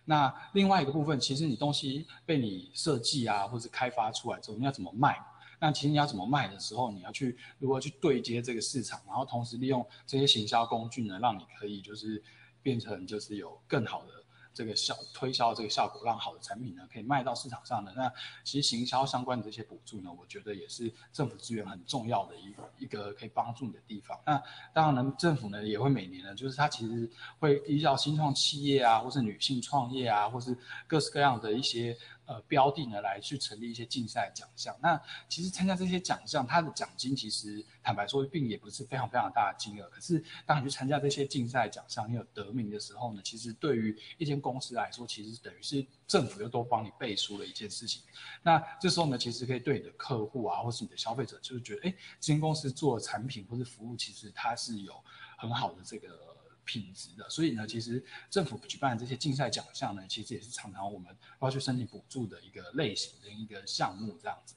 [0.10, 5.20] 那另外一个部分，其实你东西被你设计啊，或者开发出来之后，你要怎么卖？
[5.60, 12.24] 那其实你要怎么卖的时候，你要去如何去对接这个市场，然后同时利用这些行销工具呢，让你可以就是
[12.64, 14.17] 变成就是有更好的
[14.58, 17.94] 这个效推销这个效果，让好的产品呢可以卖到市场上的。
[17.96, 18.12] 那
[18.44, 24.20] 其实行销相关的这些补助呢，我觉得也是政府资源很重要的一个一个可以帮助你的地方。
[24.26, 24.42] 那
[24.74, 31.96] 当然呢，政府呢也会每年呢，就是它其实会依照新创企业啊，或是女性创业啊，或是各式各样的一些。
[32.28, 34.78] 呃，标的呢，来去成立一些竞赛奖项。
[34.82, 39.90] 那其实参加这些奖项，它的奖金其实坦白说，并也不是非常非常大的金额。
[39.90, 48.04] 可是当你去参加这些竞赛奖项，你有得名的时候呢，其实对于一间公司来说，其实等于是政府又都帮你背书了一件事情。
[48.44, 54.94] 那这时候呢，其实可以对你的客户啊，或是你的消费者，就是觉得，哎，这间公司做产品或是服务，其实它是有
[55.38, 56.27] 很好的这个。
[56.68, 64.54] 品质的，所以呢，其实政府举办的这些竞赛奖项呢，其实也是常常我们要去申请补助的一个类型的一个项目这样子。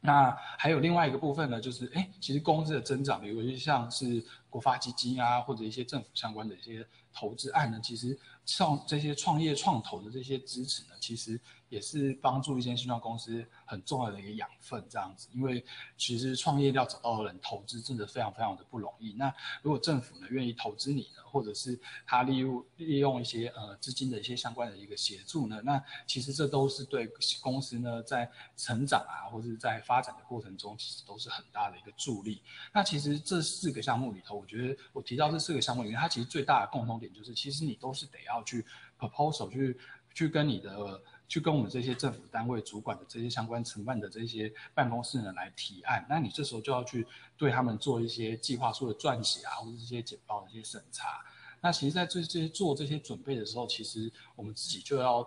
[0.00, 11.40] 那还有另外一个部分呢，就是哎，其实公司的增长，比如像是国发基金啊，或者一些政府相关的一些投资案呢，其实创这些创业创投的这些支持呢，其实。
[11.68, 15.64] 也是帮助一些新创公司很重要的一个养分，这样子，因为
[15.96, 19.12] 其实创业要找到人投资真的非常非常的不容易。
[19.12, 27.06] 那如果政府呢愿意投资你呢，或者是他利用利用一些呃资金的一些相关的一个协助呢，那其实这都是对
[27.42, 32.40] 公司呢在成长啊，或者是在发展的过程中，其实都是很大的一个助力。
[32.72, 38.64] 那其实这四个项目里头，我觉得我提到这四个项目里面，它其实最大的共同点就是，其实你都是得要去
[38.98, 39.78] proposal 去
[40.14, 41.00] 去跟你的。
[41.28, 51.20] 去跟我们这些政府单位主管的这些相关承办的这些办公室呢来提案，那你这时候就要去对他们做一些计划书的撰写啊，或者这些简报的一些审查。
[51.60, 55.26] 那其实，在这这些做这些准备的时候，其实我们自己就要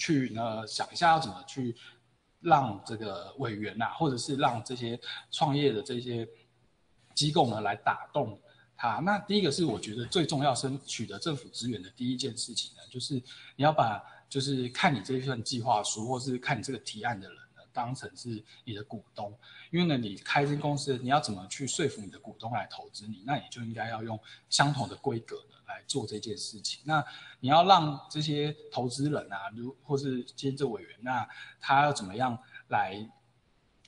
[0.00, 1.76] 去呢想一下要怎么去
[2.40, 4.98] 让这个委员呐、啊，或者是让这些
[5.30, 6.28] 创业的这些
[7.14, 8.36] 机构呢来打动
[8.76, 8.98] 他。
[8.98, 13.14] 那第一个是我觉得最重要是取得政府资源的第一件事情呢，就是
[13.54, 14.02] 你要把。
[14.28, 19.32] 就是看你这份计划书，或是看你这个提案的人呢，当成是你的股东，
[19.70, 23.22] 因为呢，你开一间公司，你要怎么去说服你的股东来投资你？
[23.24, 26.80] 那你就应该要用相同的规格呢来做这件事情。
[26.84, 27.04] 那
[27.40, 31.28] 你要让这些投资人啊，如或是监制委员，那
[31.60, 33.08] 他要怎么样来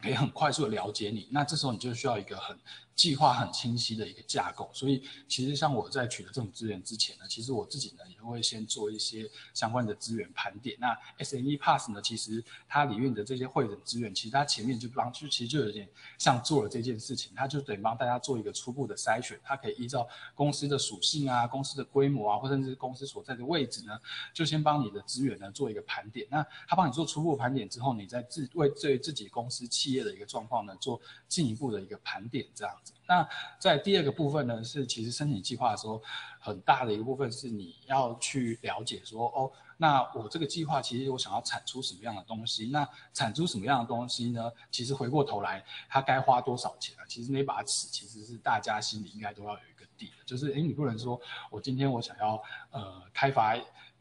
[0.00, 1.28] 可以很快速的了解你？
[1.32, 2.58] 那这时候你就需要一个很。
[2.96, 10.74] 计划很清晰的一个架构，所以其实像我在取得这种资源之前呢，其实我自己呢也会先做一些相关的资源盘点。
[10.80, 24.00] 那 SME Pass 呢，其实它里面的这些会诊资源，其实它前面就帮就其实就有点像做了这件事情，它就等于帮大家做一个初步的筛选，它可以依照公司的属性啊、公司的规模啊，或甚至公司所在的位置呢，
[24.32, 26.26] 就先帮你的资源呢做一个盘点。
[26.30, 32.74] 那它帮你做初步盘点之后，你再自为对自己公司企业的一个状况呢做进一步的一个盘点，这样
[33.06, 36.02] 那在第二个部分呢，是其实申请计划的时候，
[36.38, 42.68] 很大的一个部分是你要去了解说，哦，那我这个计划其实我想要产出什么样的东西？
[42.72, 44.50] 那产出什么样的东西呢？
[44.70, 47.06] 其实回过头来，它该花多少钱啊？
[47.06, 53.56] 其实那把尺其实是大家心里应该都要有一个底的，就是诶，你不能说我今天我想要呃开发。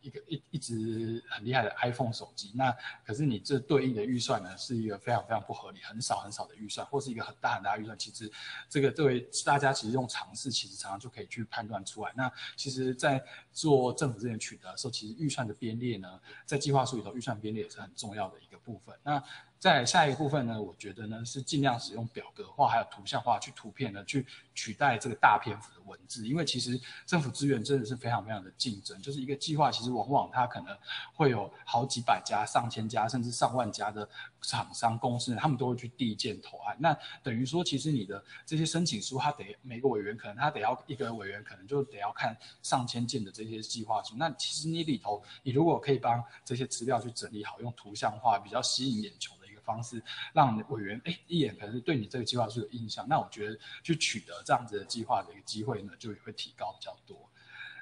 [0.05, 2.71] 一个一一直很厉害的 iPhone 手机，那
[3.03, 7.97] 可是你这对应的预算呢，是一个非常非常不合理，很少很少的预算，或是一个很大很大的预算。
[7.97, 8.31] 其实
[8.69, 12.13] 这个作为大家其实用常识，其实常常就可以去判断出来。
[12.15, 18.95] 那其实，在做政府资源取得的时候，其实预算的编列呢，在计划书里头，预算编列也是很重要的一个部分。
[19.03, 19.23] 那
[19.65, 30.77] 在下一个部分呢，我觉得呢是尽量使用表格化还有图像化去图片呢，去取代这个大篇幅的文字，因为其实政府资源真的是非常非常的竞争，就是一个计划，其实往往它可能
[31.15, 34.07] 会有好几百家、上千家，甚至上万家的
[34.39, 36.77] 厂商公司，他们都会去递件投案。
[36.79, 44.13] 那等于说，其实你的这些申请书，他得每个委员可能他得要一个委员可能就得要看上千件的这些计划书。
[44.15, 50.01] 那其实你里头，你如果可以帮这些资料去整理好，用图像化比较吸引眼球的一方式，
[50.33, 57.17] 让委员哎一眼可能是对你这个计划书有印象，那我觉得去取得这样子的计划的一个机会呢，就也会提高比较多。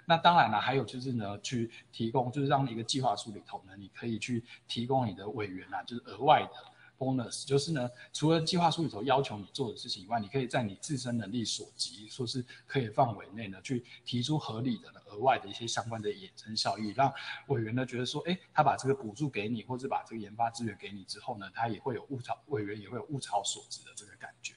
[0.06, 17.14] 那当然了，还有就是呢，去提供就是让一个计划书里头呢，你可以去提供你的委员啊，就是额外的 bonus，就是呢，除了计划书里头要求你做的事情以外，你可以在你自身能力所及，说是可以范围内呢，去提出合理的额外的一些相关的衍生效益，让
[17.48, 24.56] 委员呢觉得说，哎，他把这个补助给你，或者把这个研发资源给你之后呢，他也会有物超，委员也会有物超所值的这个感觉。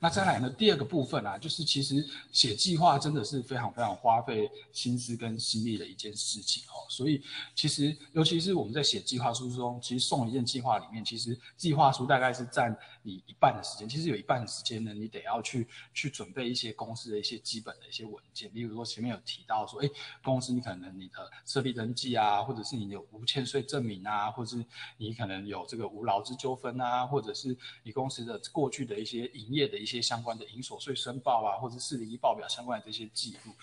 [0.00, 6.84] 那再来呢，第二个部分啊，就是其实写计划真的是非常非常花费心思跟心力的一件事情哦。
[6.88, 7.22] 所以
[7.54, 13.88] 其实尤其是我们在写计划书中，其实送一件计划里面，其实计划书大概是占你一半的时间。
[13.88, 19.88] 其实有一半的时间呢，你得要去去准备一些公司的一些基本的一些文件，例如说前面有提到说，哎，
[20.22, 24.64] 公司你可能你的设立登记啊，或者是你有无欠税证明啊，或者是
[24.96, 30.04] 你可能有这个无劳资纠纷啊，或者是你公司的过去的一些营业的一些。
[30.04, 33.54] 相关的营所税申报啊，或者是四零一报表相关的这些记录，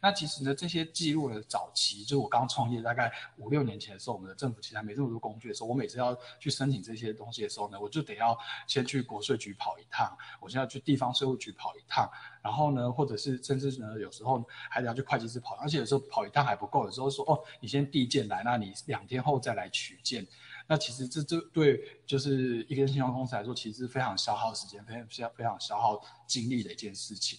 [0.00, 12.10] 那其实呢，这些记录的早期，就我刚创业大概五六年前的时候，我们的政府其实还没这么多工具的时候，我每次要去申请这些东西的时候呢，我就得要先去国税局跑一趟，我现在去地方税务局跑一趟，
[12.42, 20.26] 然后呢，或者是甚至呢，有时候还得要去会计师跑，而且有时候跑一趟还不够，有时候说哦，你先递件来，那你两天后再来取件。
[20.66, 27.38] 那其实这这对就是一个信用公司来说，其实是非常消耗时间、非常非常消耗精力的一件事情。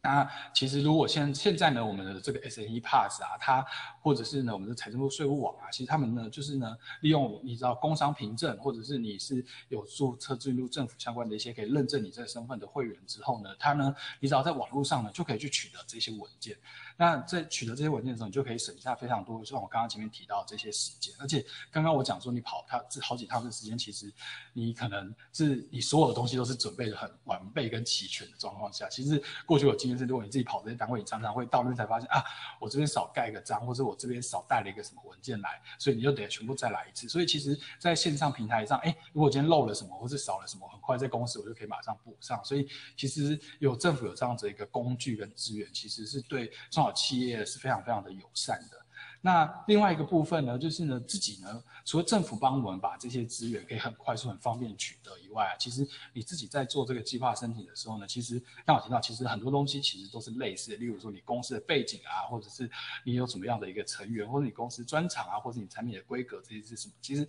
[0.00, 3.66] 那其实如果现现在呢，我们的这个 SME Pass 啊，它
[4.00, 16.56] 或者是呢我们的财政部税务网啊，其实他们呢就是呢利用你知道工商凭证，或者是你是有注册进入政府相关的一些可以认证你这个身份的会员之后呢，它呢你只要在网络上呢就可以去取得这些文件。
[17.00, 21.14] 那在取得这些文件的时候，你就可以省下非常多，就像我刚刚前面提到这些时间。
[21.20, 24.12] 而且刚刚我讲说，你跑它这好几趟的时间，其实
[24.52, 28.88] 你可能是你所有的东西都是准备的很完备跟齐全的状况下。
[28.88, 32.20] 其实过去有经验是，如果你自己跑这些单位，你常常会到那边才发现啊，
[32.58, 37.08] 我这边少盖个章，或者我这边少带了一个什么文件来，所以你就得全部再来一次。
[37.08, 42.44] 所以其实，在线上平台上，哎，如果今天漏了什么，或是少了什么，很快在公司我就可以马上补上。
[42.44, 48.76] 所以其实有政府有这样子一个工具跟资源，其实是对中小企业是非常非常的友善的。
[49.20, 60.76] 那另外一个部分呢，就是呢自己呢，除了政府帮我们把这些资源可以很快速、很方便取得以外啊，其实你自己在做这个计划申请的时候呢，其实刚好提到，其实很多东西其实都是类似的。
[60.76, 62.70] 例如说你公司的背景啊，或者是
[63.04, 66.94] 你有什么样的一个成员，或者你公司专长啊，或者你产品的规格这些是什么？
[67.02, 67.26] 其实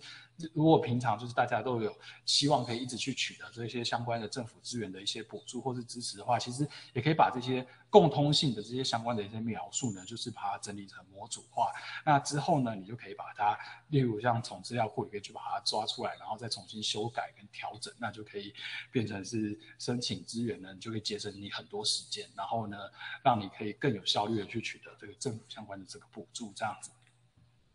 [0.54, 1.92] 如果平常就是大家都有
[2.24, 11.72] 希望可以一直去取得这些相关的政府资源的一些补助或是支持的话，其实也可以把这些共通性的这些相关的一些描述呢，就是把它整理成模组化。
[12.06, 18.54] 那之后呢，你就可以把它，例如像从资料库里面去把它抓出来，然后再重新修改跟调整，那就可以
[18.92, 22.78] 变成是申请资源呢，就可以节省你很多时间，然后呢，
[23.24, 26.90] 让你可以更有效率的去取得这个政府相关的这个补助，这样子。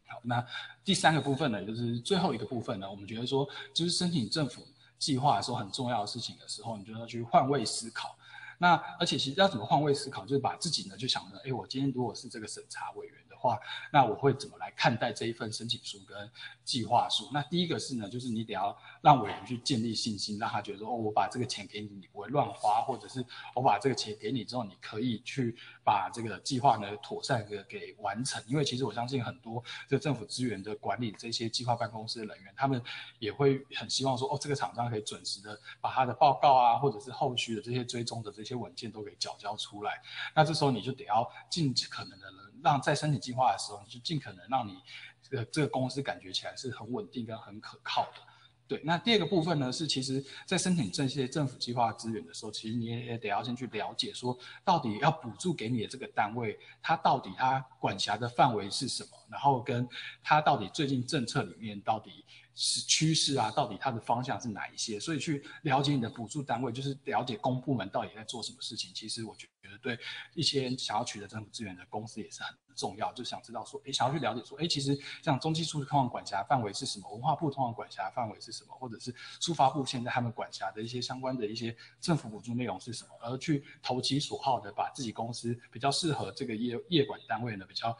[0.07, 0.45] 好，那
[0.86, 4.66] 第三个部分呢，就是最后一个部分呢，我们觉得说，就是申请政府
[4.97, 8.18] 计划的时候很重要的事情的时候，你就要去换位思考。
[8.58, 13.16] 那而且其实要怎么换位思考，就是把自己呢就想着，哎，我今天如果是这个审查委员
[13.46, 13.60] 话，
[13.91, 16.32] 那我会怎么来看待这一份申请书跟
[16.64, 17.30] 计划书？
[17.34, 23.24] 那第一个是呢，就是你得要让委员去建立信心，让他觉得说，哦，我把这个钱给你，你不会乱花，或者是
[23.54, 28.41] 我把这个钱给你之后，你可以去把这个计划呢妥善的给完成。
[28.48, 32.82] 因为其实我相信很多这政府资源的管理这些计划办公室的人员，他们
[33.20, 38.46] 也会很希望说，哦，这个厂商可以准时的把他的报告啊，或者是后续的这些追踪的这些。
[38.46, 40.00] 这些文件都给缴交出来，
[40.36, 42.30] 那这时候你就得要尽可能的
[42.64, 44.78] 让在申请计划的时候，就尽可能让你
[45.22, 48.22] 这个这个公司感觉起来是很稳定跟很可靠的。
[48.68, 59.88] 对，那第二个部分呢是，其实在申请这些政府计划资源的时候，其实你也得要先去了解说，到底要补助给你的这个单位，它到底它管辖的范围是什么，然后跟
[60.23, 62.26] 它到底最近政策里面到底。
[62.57, 64.97] 是趋势啊，到底它的方向是哪一些？
[64.97, 68.93] 所以去了解你的补助单位，就是了解公部门到底在做什么事情。
[68.93, 69.99] 其实我觉得对
[70.34, 77.11] 一些想要取得政府资源的公司也是很重要，就想知道说，诶，想要去了解说，诶，其实像中计处通常管辖范围是什么？
[77.11, 78.73] 文化部通常管辖范围是什么？
[78.73, 83.09] 或者是书发部现在他们管辖的一些相关的一些政府补助内容是什么？
[83.19, 87.97] 而去投其所好的把自己公司比较适合这个业业管单位呢比较。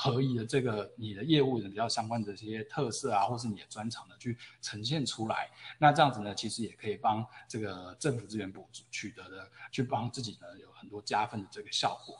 [0.00, 5.50] 合宜的这个你的业务的比较相关的这些特色啊，或是你的专长呢，去呈现出来。
[5.76, 12.16] 那这样子呢，其实也可以帮这个政府资源补取得的，去帮自己呢有很多加分的这个效果。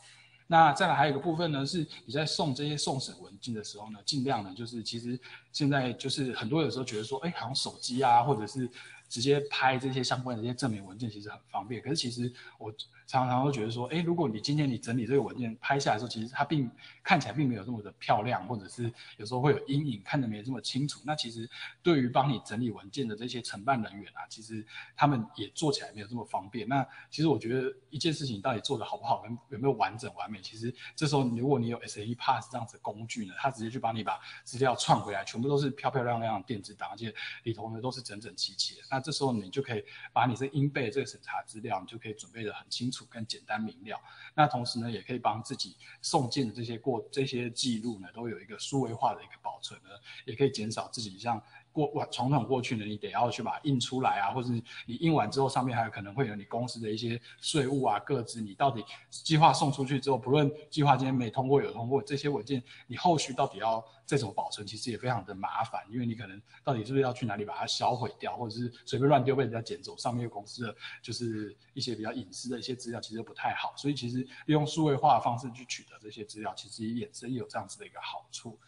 [0.48, 5.16] 那再来还有一个部分呢，是你在送这些送审文件的时候呢，尽量呢就是其实
[5.52, 8.68] 现在就是很多有时候觉得说，哎，好像手机啊，或者是
[9.08, 11.82] 直接拍这些相关的一些证明文件，其实很方便。
[11.82, 12.72] 可是其实我。
[13.08, 16.70] 常常会觉得说，哎，如果你今天你整理这个文件拍下来的时候，其实它并
[17.02, 21.00] 看起来并没有这么的漂亮，或者是有时候会有阴影，看得没这么清楚。
[21.06, 21.48] 那其实
[21.82, 24.62] 对于帮你整理文件的这些承办人员啊，其实
[24.94, 26.68] 他们也做起来没有这么方便。
[26.68, 38.82] 那其实我觉得一件事情到底做得好不好，跟有没有完整完美，其实这时候如果你有 SAE Pass 这样子工具呢，它直接去帮你把资料串回来，全部都是漂漂亮亮的电子档，而且里头呢都是整整齐齐的。
[38.90, 44.00] 那这时候你就可以把你这应备这个审查资料，你就可以准备的很清楚、更简单明了。
[44.34, 49.90] 那同时呢，也可以帮自己送件的这些过这些记录呢，都有一个数位化的一个保存呢，
[50.24, 51.42] 也可以减少自己像。
[51.86, 54.54] 过传统过去呢，你得要去把它印出来啊，或者是
[54.86, 78.58] 你印完之后，上面还有可能会有你公司的一些税务啊、个资，你到底计划送出去之后，不论计划今天没通过有通过，这些文件你后续到底要这种保存，其实也非常的麻烦，因为你可能到底是不是要去哪里把它销毁掉，或者是随便乱丢被人家捡走，上面有公司的就是一些比较隐私的一些资料，其实不太好，所以其实利用数位化的方式去取得这些资料，其实也衍生有这样子的一个好处。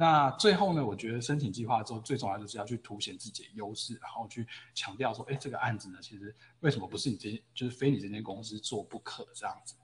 [0.00, 9.74] 那最后呢，我觉得申请计划之后最重要就是要去凸显自己的优势，然后去强调说，哎，这个案子呢，其实为什么不是你这，就是非你这间公司做不可这样子。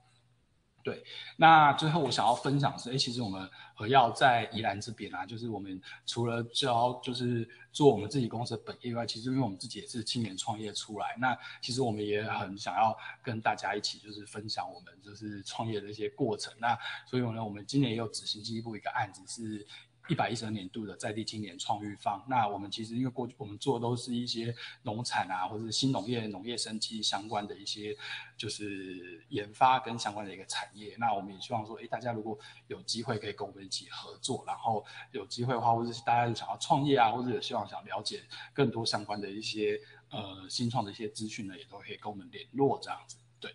[0.83, 1.03] 对，
[1.35, 16.51] 那最后我想要分享是，哎，其实我们和耀在宜兰这边啊，就是我们除了教，就是做我们自己公司的本业以外，其实因为我们自己也是青年创业出来，那其实我们也很想要跟大家一起，就是分享我们就是创业的一些过程。
[16.57, 19.67] 那所以呢，我们今年也有执行进一步一个案子是。
[20.07, 27.95] 一百一十二年度的在地青年创育坊，那我们其实因为过去我们做的都是一些农产啊，或者是新农业、农业生机相关的一些，
[28.37, 30.95] 就是研发跟相关的一个产业。
[30.97, 32.37] 那我们也希望说，诶，大家如果
[32.67, 39.79] 有机会可以跟我们一起合作，然后有机会的话，或者是大家想要创业啊，或者有希望想了解更多相关的一些
[40.09, 43.53] 呃新创的一些资讯呢，也都可以跟我们联络这样子，对。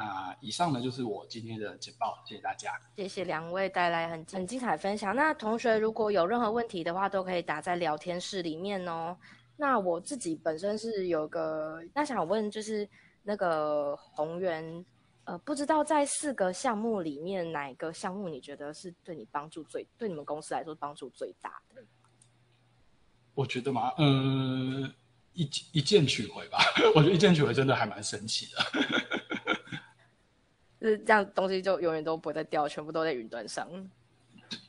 [0.00, 2.72] 那以上呢，就是我今天的简报，谢谢大家。
[2.96, 5.14] 谢谢两位带来很很精彩分享。
[5.14, 9.14] 那同学如果有任何问题的话，都可以打在聊天室里面哦。
[9.58, 12.88] 那我自己本身是有个，那想问就是
[13.22, 14.82] 那个宏源，
[15.24, 21.84] 呃，不知道在四个项目里面哪个项目你觉得是对你帮助最，对你们公司来说帮助最大的？
[23.34, 24.90] 我觉得嘛，嗯、呃，
[25.34, 25.42] 一
[25.72, 26.58] 一键取回吧。
[26.96, 28.62] 我觉得一键取回真的还蛮神奇的。
[30.80, 33.68] 就是这样，东西就永远都不会再掉，全部都在云端上。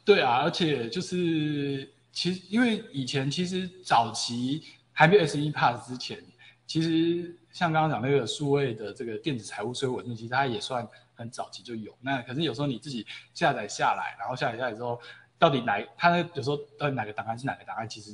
[0.03, 6.21] 对啊，而且就是其实因为以前其实早期还没有 SAE Pass 之前，
[6.67, 10.85] 其实像刚刚讲那个数位的这个电子财务税务文件，其实它也算
[11.15, 11.95] 很早期就有。
[12.01, 14.99] 那可是有时候你自己下载下来，然后下载下来之后，
[15.39, 18.11] 到底哪它那有时候到底哪个档案是哪个档案，其实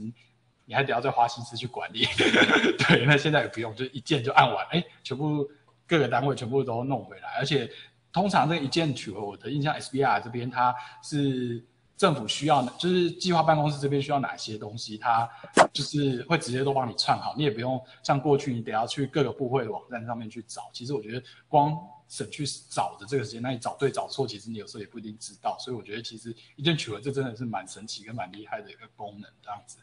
[0.65, 2.05] 你还得要再花心思去管理。
[2.87, 5.49] 对，那现在也不用，就一键就按完，哎，全部。
[5.87, 7.69] 各个单位全部都弄回来，而且
[8.11, 11.65] 通常这一键取回，我的印象 SBR 这边它是
[11.95, 15.29] 政府需要，就是计划办公室这边需要哪些东西，它
[15.73, 20.69] 就是会直接都帮你串好，你也不用像过去你得要去各个部会的网站上面去找。
[20.73, 21.75] 其实我觉得光
[22.07, 25.57] 省去找的这个时间，那你找对找错，其实你有时候也不一定知道。
[25.59, 29.79] 所以我觉得其实一键取回这真的是蛮神奇跟蛮厉害的一个功能，这样子。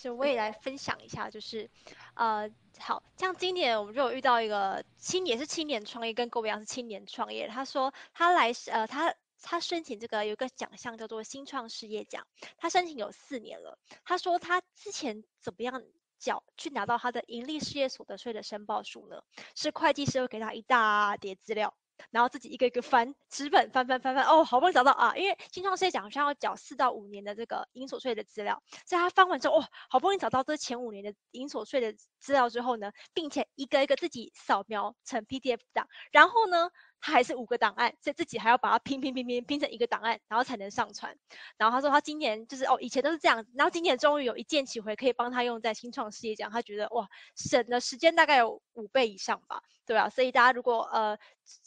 [0.00, 1.70] 是，我也来分享一下，就是，
[2.14, 7.46] 呃，好像今年我们就有遇到一个青年，是青年创业，跟各位一样是青年创业。
[7.48, 12.26] 他说他来，呃，他他申请这个有一个奖项叫做新创事业奖，
[12.56, 13.78] 他申请有四年了。
[14.02, 15.82] 他说他之前怎么样
[16.18, 19.22] 缴去拿到他的盈利事业所得税的申报书呢？
[19.54, 21.74] 是会计师会给他一大叠资料。
[22.10, 25.14] 然后自己一个一个翻纸本翻翻翻翻哦，好不容易找到啊！
[25.16, 36.70] 因为新创事业奖好像要缴四到五年的这个营所税的资料，所以他翻完之后，哦，好不容易找到这前五年的营所税的资料之后呢，并且一个一个自己扫描成 PDF 档，然后呢，
[37.00, 41.16] 他还是五个档案，所以自己还要把它拼拼拼拼拼成一个档案，然后才能上传。
[41.56, 49.62] 然后他说他今年就是哦，以前都是这样，然后今年终于有一键取回可以帮他用在新创事业奖，他觉得哇，省的时间大概有五倍以上吧。
[49.90, 51.18] 对啊，所以大家如果呃。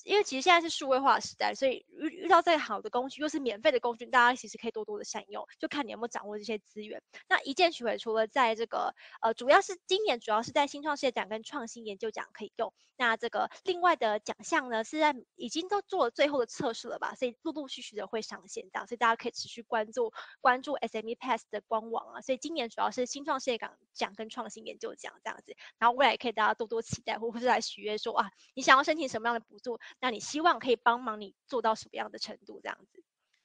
[0.05, 7.03] 因为其实现在是数位化时代，所以遇遇到再好的工具，又是免费的工具，大家其实可以多多的善用，就看你有没有掌握这些资源。
[7.27, 12.73] 那一键取回除了在这个呃，主要是今年主要是在新创事业奖跟创新研究奖可以用。
[12.95, 17.15] 那这个另外的奖项呢，是在已经都做了最后的测试了吧？
[17.15, 22.21] 所以陆陆续续的会上线这样，所以大家可以持续关注关注 SME Pass 的官网啊。
[22.21, 29.79] 所以今年主要是新创事业奖奖跟创新研究奖这样子，然后未来可以大家多多期待，或者是来许愿说啊，你想要申请什么样的补助？
[29.99, 32.59] 那你希望可以帮忙你做到什么样的程度？
[32.61, 33.03] 这样子，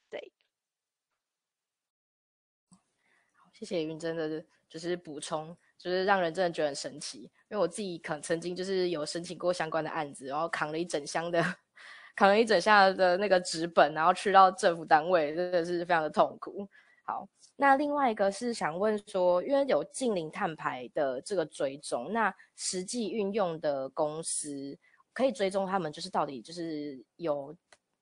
[0.09, 0.31] 对。
[3.53, 7.23] 谢谢云珍的，就是补充，就是让人真的觉得很神奇。
[7.23, 11.43] 因为我自己可曾经就是有申请过相关的案子，然后扛了一整箱的，
[12.15, 16.69] 扛了一整箱的那个纸本，然后去到政府单位，真的是非常的痛苦。
[17.03, 17.27] 好，
[17.61, 24.79] 那另外一个是想问说，因为有净零碳排的这个追踪，那实际运用的公司。
[25.11, 27.53] 可以追踪他们，就是到底就是有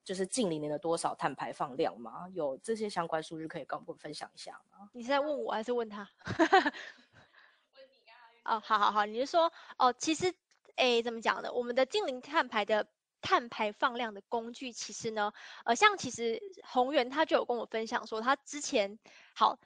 [0.04, 2.30] 就是净零年的多少碳排放量吗？
[2.34, 4.88] 有这些相关数据可以跟我们分享一下吗？
[4.94, 6.08] 你是在问我还是问他？
[6.38, 8.12] 问你
[8.44, 8.58] 啊！
[8.58, 10.32] 哦，好好好，你是说哦，其实
[10.76, 11.52] 诶，怎么讲呢？
[11.52, 12.86] 我们的净零碳排的
[13.22, 15.32] 碳排放量的工具，其实呢，
[15.66, 19.00] 呃，像其实宏源他就有跟我分享说，他之前
[19.34, 19.60] 好。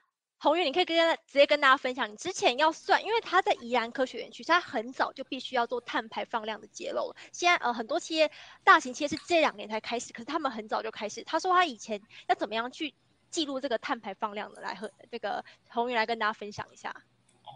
[0.44, 0.98] 宏源，你可以跟
[1.28, 7.16] 直接跟大家分享，你之前要算，因为他在宜兰科学园区，他很早就必须要做碳排放量的揭露了。
[7.32, 8.32] 现在呃很多企业，
[8.64, 11.24] 大型企业是这两年才开始，可是他们很早就开始。
[11.26, 12.92] 他说他以前要怎么样去
[13.30, 16.92] 记录这个碳排放量的，来和那个宏源来跟大家分享一下。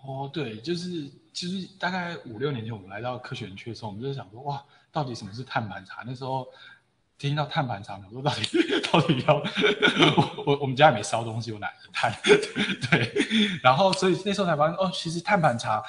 [0.06, 4.64] 哦，对，就是其实大概五六年前我们来到科学园区的时候，我们就想说，哇，
[4.96, 6.04] 到底什么是碳盘查？
[6.08, 6.48] 那时候。
[7.18, 8.42] 听到碳盘查，我说到底
[8.92, 9.36] 到底要
[10.18, 12.14] 我我我们家也没烧东西，我哪来的碳？
[12.92, 13.10] 对，
[13.64, 15.82] 然后所以那时候才发现哦，其实碳盘查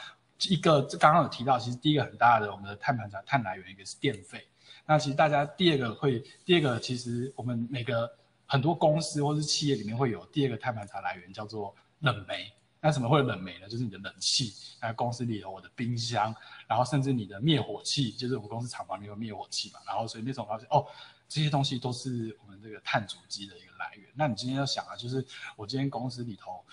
[0.49, 4.47] 一个刚刚有提到，其实第一个很大的我们的碳盘查碳来源一个是电费，
[4.87, 8.09] 那其实大家第二个会第二个其实我们每个
[8.47, 12.53] 很多公司或是企业里面会有第二个碳盘查来源叫做冷媒。
[12.81, 13.69] 那什么会冷媒呢？
[13.69, 16.35] 就是你的冷气，那公司里头我的冰箱，
[16.67, 20.87] 然后甚至你的灭火器，就是我们公司厂房里有灭火器嘛，然后所以那时候发现哦。
[21.29, 24.09] 这些东西都是我们这个碳足迹的一个来源。
[24.15, 26.65] 那你今天要想啊，就是我今天公司里头，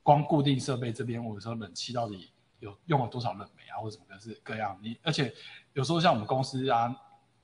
[0.00, 2.30] 光固定设备这边，我有时候冷气到底
[2.60, 4.78] 有用了多少冷媒啊，或者什么的是各样。
[4.80, 5.34] 你而且
[5.72, 6.96] 有时候像我们公司啊，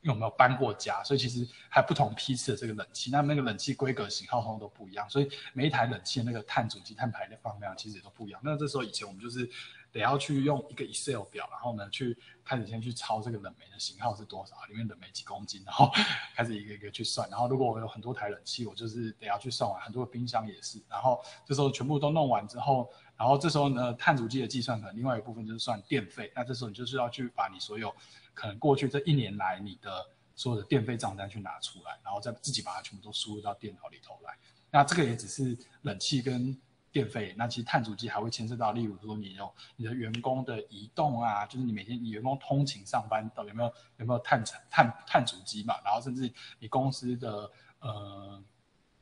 [0.02, 8.40] 有没有搬过家，所以其实还不同批次的这个冷气，那那个冷气规格型号通通都不一样，所以每一台冷气的那个碳足迹、碳排的放量其实也都不一样。
[8.44, 9.50] 那这时候以前我们就是。
[9.92, 15.90] 得要去用一个 Excel 表，然后呢，去开始先去抄这个冷媒的型号是多少，里面冷媒几公斤，然后
[16.34, 17.28] 开始一个一个去算。
[17.28, 20.80] 然后如果我有很多台冷气，我就是得要去算完，很多冰箱也是。
[20.88, 22.88] 然后这时候全部都弄完之后，
[23.18, 26.32] 然后这时候呢，碳足迹的计算可能另外一部分就是算电费。
[26.34, 27.94] 那这时候你就是要去把你所有
[28.34, 34.36] 可能过去这一年来你的所有的电费账单去拿出来，然后再自己把它全部都输入到电脑里头来。
[34.70, 36.58] 那这个也只是冷气跟。
[36.92, 45.74] 电费，那其实碳足迹还会牵涉到，例如说你有你的员工的移动啊，就是你每天你员工通勤上班到底有没有有没有碳碳碳足迹嘛？
[45.82, 48.38] 然后甚至你公司的呃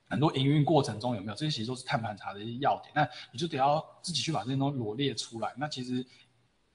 [0.08, 2.92] 很多营运过程中有没有这些，其实都是碳盘查的一些要点。
[2.94, 5.52] 那你就得要自己去把这些东西罗列出来。
[5.56, 6.06] 那其实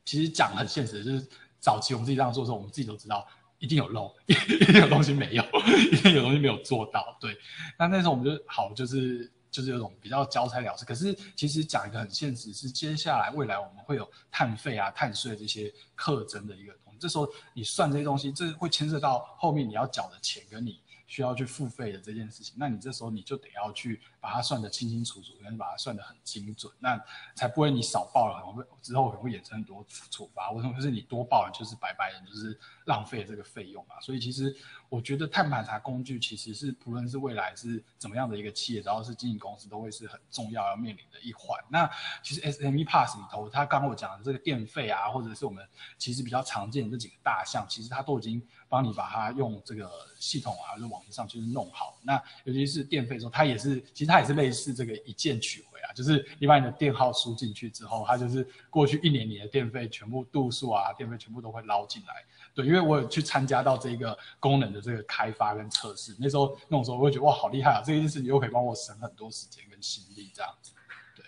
[0.03, 1.25] 其实讲很现实，就是
[1.59, 3.27] 早期我们自己这样做的时候，我们自己都知道
[3.59, 4.33] 一定有漏， 一
[4.65, 5.43] 定有东西没有，
[5.91, 7.17] 一定有东西没有做到。
[7.19, 7.37] 对，
[7.77, 9.31] 那那时候我们就好就是。
[9.55, 16.99] 就是有种比较交差了事，可是其实讲一个很现实，是接下来未来我们会有碳费啊、碳税这些课征的一个东西。
[16.99, 22.55] 这时候你算这些东西，这会牵涉到后面你要缴的钱跟你需要去付费的这件事情。
[22.57, 26.99] 那你这时候你就得要去把它算得清清楚楚，跟把它算得很精准，那
[27.35, 30.51] 才不会你少报了，会之后可能会衍生很多处罚。
[30.51, 30.73] 为什么？
[30.75, 33.99] 就是你多报了就是白白的，就是浪费这个费用嘛。
[34.01, 34.55] 所以其实。
[34.87, 41.59] 我觉得碳盘查工具其实是，不论是未来是怎么样的一个企业，只要是经营公司，都会是很重要要面临的一环。
[41.67, 41.89] 那
[42.23, 45.67] 其实 SME Pass 里头，它刚刚我讲的这个电费啊，或者是我们
[45.97, 51.97] 其实比较常见的这几个大项，其实它都已经帮你把它用这个系统啊，就网页上去弄好。
[52.03, 62.23] 那尤其是电费的时候，它也是，其实它也是类似这个一键取回啊，就是你把你的电号输进去之后，它就是过去一年你的电费全部度数啊，电费全部都会捞进来。
[62.55, 67.83] 对，因为我有去参加到这个功能的这个开发跟测试，那时候那种时候我会觉得哇，好厉害啊！
[67.85, 70.71] 这件事情又可以帮我省很多时间跟心力，这样子。
[71.13, 71.25] 对，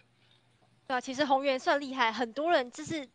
[0.87, 3.05] 对啊，其实宏源算厉害，很多人就是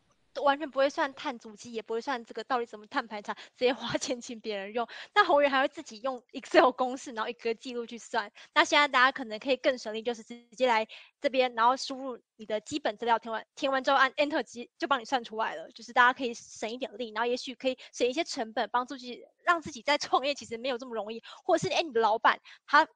[0.41, 4.87] 完全不会算碳足迹，也不会算这个到底怎么碳排查，直接花钱请别人用。
[5.13, 8.31] 那宏源还会自己用 Excel 公式，然后一个记录去算。
[8.53, 10.87] 那现在大家可能可以更省力，就是直接来
[11.21, 15.69] 这边，然后输入你的基本资料，填完填完之后按 Enter 机就帮你算出来了。
[15.71, 22.87] 就是大家可以省一点力，然后也许可以省一些成本，帮助自己让自己在创业其实没有这么容易，或者是哎你的老板他。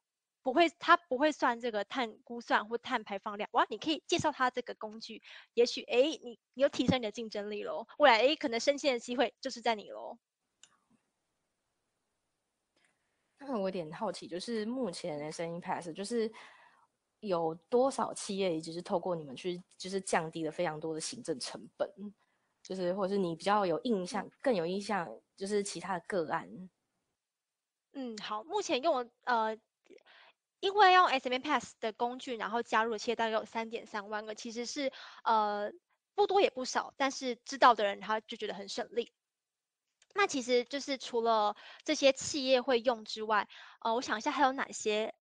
[0.47, 3.49] 不会，他不会算这个碳估算或碳排放量。
[3.51, 5.21] 哇，你可以介绍他这个工具，
[5.55, 7.85] 也许哎，你你又提升你的竞争力喽。
[7.97, 10.17] 未来哎，可能升迁的机会就是在你喽。
[13.39, 16.31] 那我有点好奇，就是目前的声音 Pass 就是
[17.19, 21.91] 有多少企业，就是透过你们去，就是降低了非常多的行政成本，
[22.63, 26.69] 就是或者是你比较有印象，更有印象，就是其他的个案。
[27.91, 29.59] 嗯，好，目前用我呃。
[30.59, 34.91] 因为用 S M P A S 的工具，然后加入的企业大概有三点三万个，其实是
[35.23, 35.71] 呃
[36.15, 39.13] 不多也不少，但是知道的人他就觉得很省力。
[40.15, 43.47] 那其实就是除了这些企业会用之外，
[43.81, 45.13] 呃，我想一下还有哪些？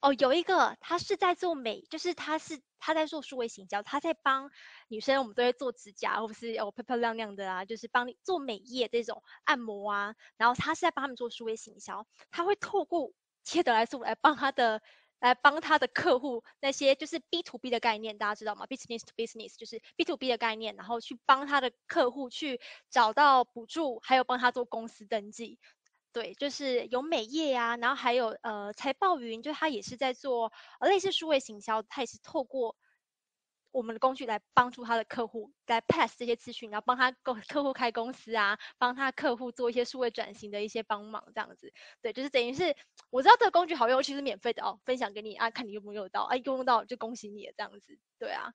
[0.00, 4.52] 哦，有一个他是在做美，就是他是他在做数位行销，他在帮
[4.86, 13.12] 女生，我们都会做指甲或是哦漂漂亮亮的啊，就是帮你做美业这种按摩啊，然后他是在帮他们做数位行销，他会透过。
[13.44, 14.82] 切德来素来帮他的，
[15.20, 25.58] 来帮他的客户那些就是 B to B 的概念，大家知道吗？Business to Business 就是 B to B 的概念，然后去帮他的客户去找到补助，还有帮他做公司登记，
[26.12, 32.76] 对，就是有美业啊，然后还有呃财报云，就他也是在做呃类似数位行销，他也是透过。
[33.74, 42.76] 我们的工具来帮助他的客户来 pass 这些资讯，然后帮他公客户开公司啊，帮他客户做一些数位转型的一些帮忙，这样子，对，就是等于是
[43.10, 48.52] 我知道这个工具好用，其实免费的哦，分享给你啊，看你用不用到，哎，用到就恭喜你了，这样子，对啊。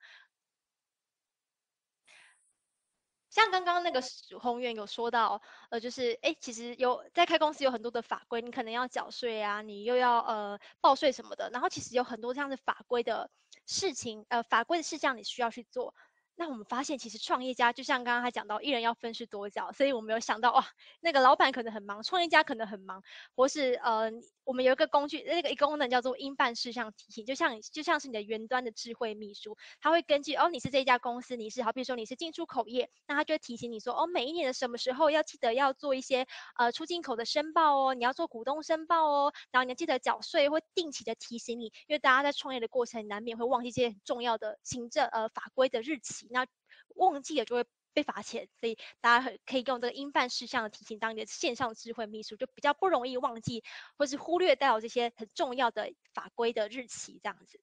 [3.29, 4.01] 像刚刚那个
[4.39, 13.29] 宏源有说到，呃，就是哎，其实有在开公司有很多的法规，你可能要缴税啊，你又要呃报税什么的，然后其实有很多这样的法规的
[13.71, 15.93] 事情，呃，法规的事项你需要去做。
[16.39, 20.65] 那我们发现，其实创业家就像刚刚他讲到，一人要分饰多角，所以我们有想到，哇，
[21.01, 23.03] 那个老板可能很忙，创业家可能很忙，
[23.35, 24.09] 或是呃，
[24.45, 36.25] 我们有一个工具，那个一个功能叫做应办事项提醒，就像就像是你的云端的智慧秘书，他会根据哦，你是这一家公司，你是好比如说你是进出口业，那他就会提醒你说，哦，每一年的什么时候要记得要做一些
[36.57, 46.28] 呃出进口的申报哦，你要做股东申报哦，然后你要记得缴税，会定期的提醒你，因为大家在创业的过程难免会忘记这些很重要的行政呃法规的日期。
[46.29, 46.47] 那
[46.95, 53.63] 忘记了就会被罚钱，所以大家可以用这个应办事项提醒当你的线上智慧秘书，就比较不容易忘记
[53.97, 57.59] 或是忽略掉这些很重要的法规的日期，这样子。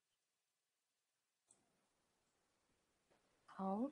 [3.44, 3.90] 好，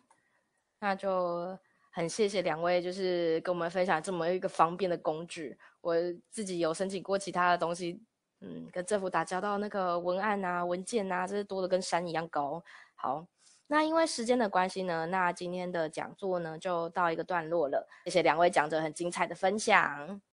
[0.80, 1.58] 那就
[1.92, 5.56] 很谢谢两位，就是跟我们分享这么一个方便的工具。
[5.80, 5.94] 我
[6.30, 8.02] 自己有申请过其他的东西，
[8.40, 12.62] 嗯，跟政府打交道那个文案啊、文件啊，这是多的跟山一样高。
[12.96, 13.26] 好。
[13.66, 17.88] 那因为时间的关系呢，那今天的讲座呢就到一个段落了。
[18.04, 20.20] 谢谢两位讲者很精彩的分享。